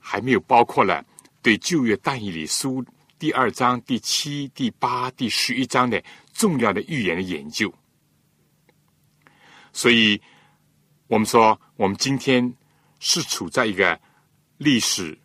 [0.00, 1.04] 还没有包括了
[1.40, 2.84] 对旧约但以理书
[3.22, 6.02] 第二章、第七、第八、第十一章的
[6.32, 7.72] 重要的预言的研究。
[9.72, 10.20] 所以，
[11.06, 12.52] 我们说，我们今天
[12.98, 14.00] 是处在一个
[14.56, 15.16] 历史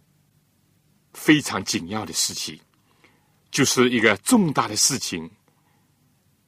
[1.14, 2.62] 非常紧要的时期，
[3.50, 5.28] 就是一个重大的事情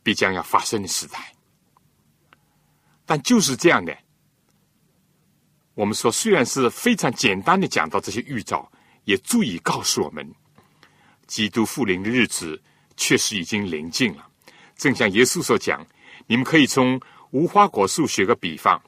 [0.04, 1.34] 必将要发生的时代。
[3.08, 3.98] 但就是这样的。
[5.74, 8.72] 我们说，虽然是非常简单的讲到这些预兆，
[9.06, 10.32] 也足以告诉我们，
[11.30, 12.60] 基督复临的日子
[12.98, 14.28] 确实已经临近了。
[14.76, 15.86] 正像耶稣所讲
[16.26, 17.00] ：“你们可以从
[17.30, 18.82] 无花果树学个比方，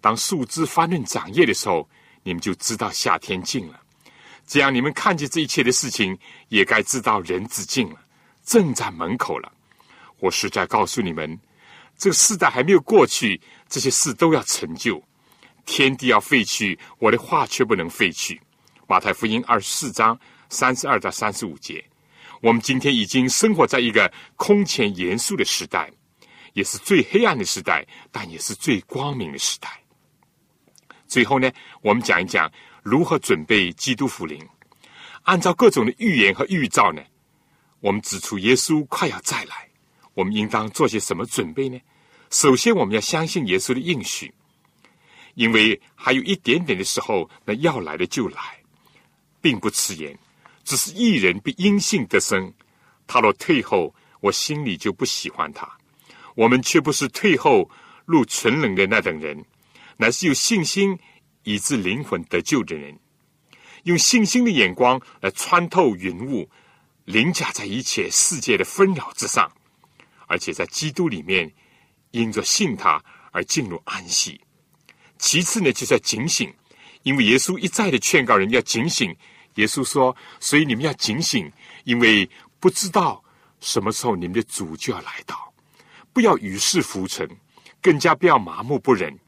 [0.00, 1.88] 当树枝发嫩长叶的时候，
[2.22, 3.80] 你们就知道夏天近了。
[4.46, 6.16] 这样，你们看见这一切的事情，
[6.50, 7.96] 也该知道人子近了，
[8.44, 9.50] 正在门口了。
[10.20, 11.40] 我实在告诉你们，
[11.96, 15.02] 这个时代还没有过去，这些事都要成就。”
[15.64, 18.40] 天地要废去，我的话却不能废去。
[18.86, 20.16] 马太福音二十四章
[20.48, 21.84] 三十二到三十五节。
[22.42, 25.90] 我们今天已经生活在一个空前严肃的时代，
[26.52, 29.68] 也是最黑暗的时代，但也是最光明的时代。
[31.06, 31.50] 最后呢，
[31.82, 32.50] 我们讲一讲
[32.82, 34.38] 如何准备基督福临。
[35.22, 37.02] 按照各种的预言和预兆呢，
[37.80, 39.68] 我们指出耶稣快要再来，
[40.14, 41.80] 我们应当做些什么准备呢？
[42.30, 44.32] 首先，我们要相信耶稣的应许。
[45.34, 48.58] 因为还有一点点的时候，那要来的就来，
[49.40, 50.18] 并不迟延。
[50.66, 52.52] 只是一人必因信得生，
[53.06, 55.78] 他若退后，我心里就不喜欢他。
[56.34, 57.70] 我们却不是退后
[58.04, 59.44] 入纯冷的那等人，
[59.96, 60.98] 乃是有信心
[61.44, 62.98] 以致灵魂得救的人，
[63.84, 66.50] 用信心的眼光来穿透云雾，
[67.04, 69.48] 凌驾在一切世界的纷扰之上，
[70.26, 71.48] 而且在基督里面
[72.10, 73.00] 因着信他
[73.30, 74.40] 而进入安息。
[75.16, 76.52] 其次呢，就是要警醒，
[77.04, 79.16] 因为耶稣一再的劝告人要警醒。
[79.56, 81.52] 耶稣说：“所以你们要警醒，
[81.84, 82.28] 因为
[82.58, 83.22] 不知道
[83.60, 85.52] 什么时候你们的主就要来到，
[86.12, 87.28] 不要与世浮沉，
[87.82, 89.18] 更加不要麻木不仁。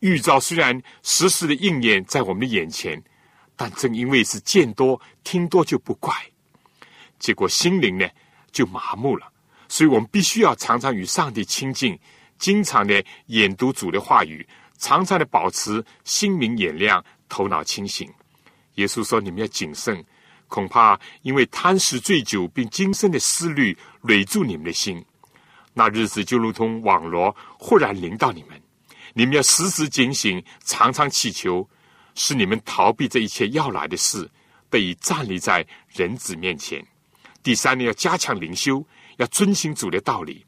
[0.00, 3.02] 预兆虽然实时的应验在我们的眼前，
[3.56, 6.14] 但正因为是见多听多就不怪，
[7.18, 8.08] 结果心灵呢
[8.50, 9.32] 就麻木了。
[9.68, 11.98] 所以我们必须要常常与上帝亲近，
[12.38, 14.46] 经常的研读主的话语。”
[14.78, 18.12] 常常的保持心明眼亮、头脑清醒。
[18.76, 20.04] 耶稣说：“你们要谨慎，
[20.48, 25.04] 恐怕因为贪食醉酒，并今生的思虑累住你们的心，
[25.74, 28.60] 那日子就如同网罗忽然临到你们。
[29.14, 31.68] 你们要时时警醒，常常祈求，
[32.14, 34.30] 使你们逃避这一切要来的事，
[34.70, 36.82] 得以站立在人子面前。
[37.42, 38.82] 第三呢，要加强灵修，
[39.18, 40.44] 要遵行主的道理。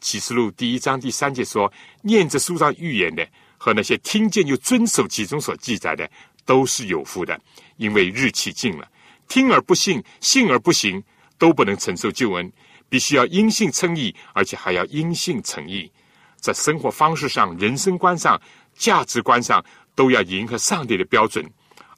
[0.00, 3.28] 启示录第一章第三节说：念着书上预言的。”
[3.60, 6.08] 和那些听见又遵守其中所记载的，
[6.48, 7.38] 都是有福的，
[7.76, 8.90] 因为日期近了。
[9.28, 11.04] 听而不信，信而不行，
[11.36, 12.50] 都不能承受救恩。
[12.88, 15.92] 必须要因信称义，而且还要因信诚义，
[16.36, 18.40] 在生活方式上、人生观上、
[18.74, 19.62] 价值观上，
[19.94, 21.44] 都要迎合上帝的标准，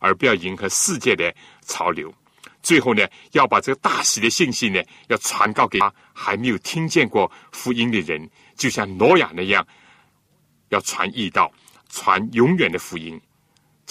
[0.01, 1.33] 而不要迎合世界的
[1.65, 2.13] 潮流。
[2.61, 9.65] 最后呢，要把这个大喜的信息呢，要传告给他还没有听见过福音的人，就像挪亚那样。
[10.71, 11.53] 要传义道，
[11.89, 13.21] 传永远的福音。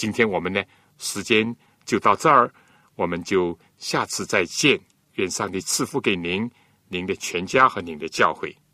[0.00, 0.64] 今天我们呢，
[0.96, 2.50] 时间就到这儿，
[2.94, 4.80] 我们就下次再见。
[5.16, 6.50] 愿上帝赐福给您、
[6.88, 8.56] 您的全家和您的教会。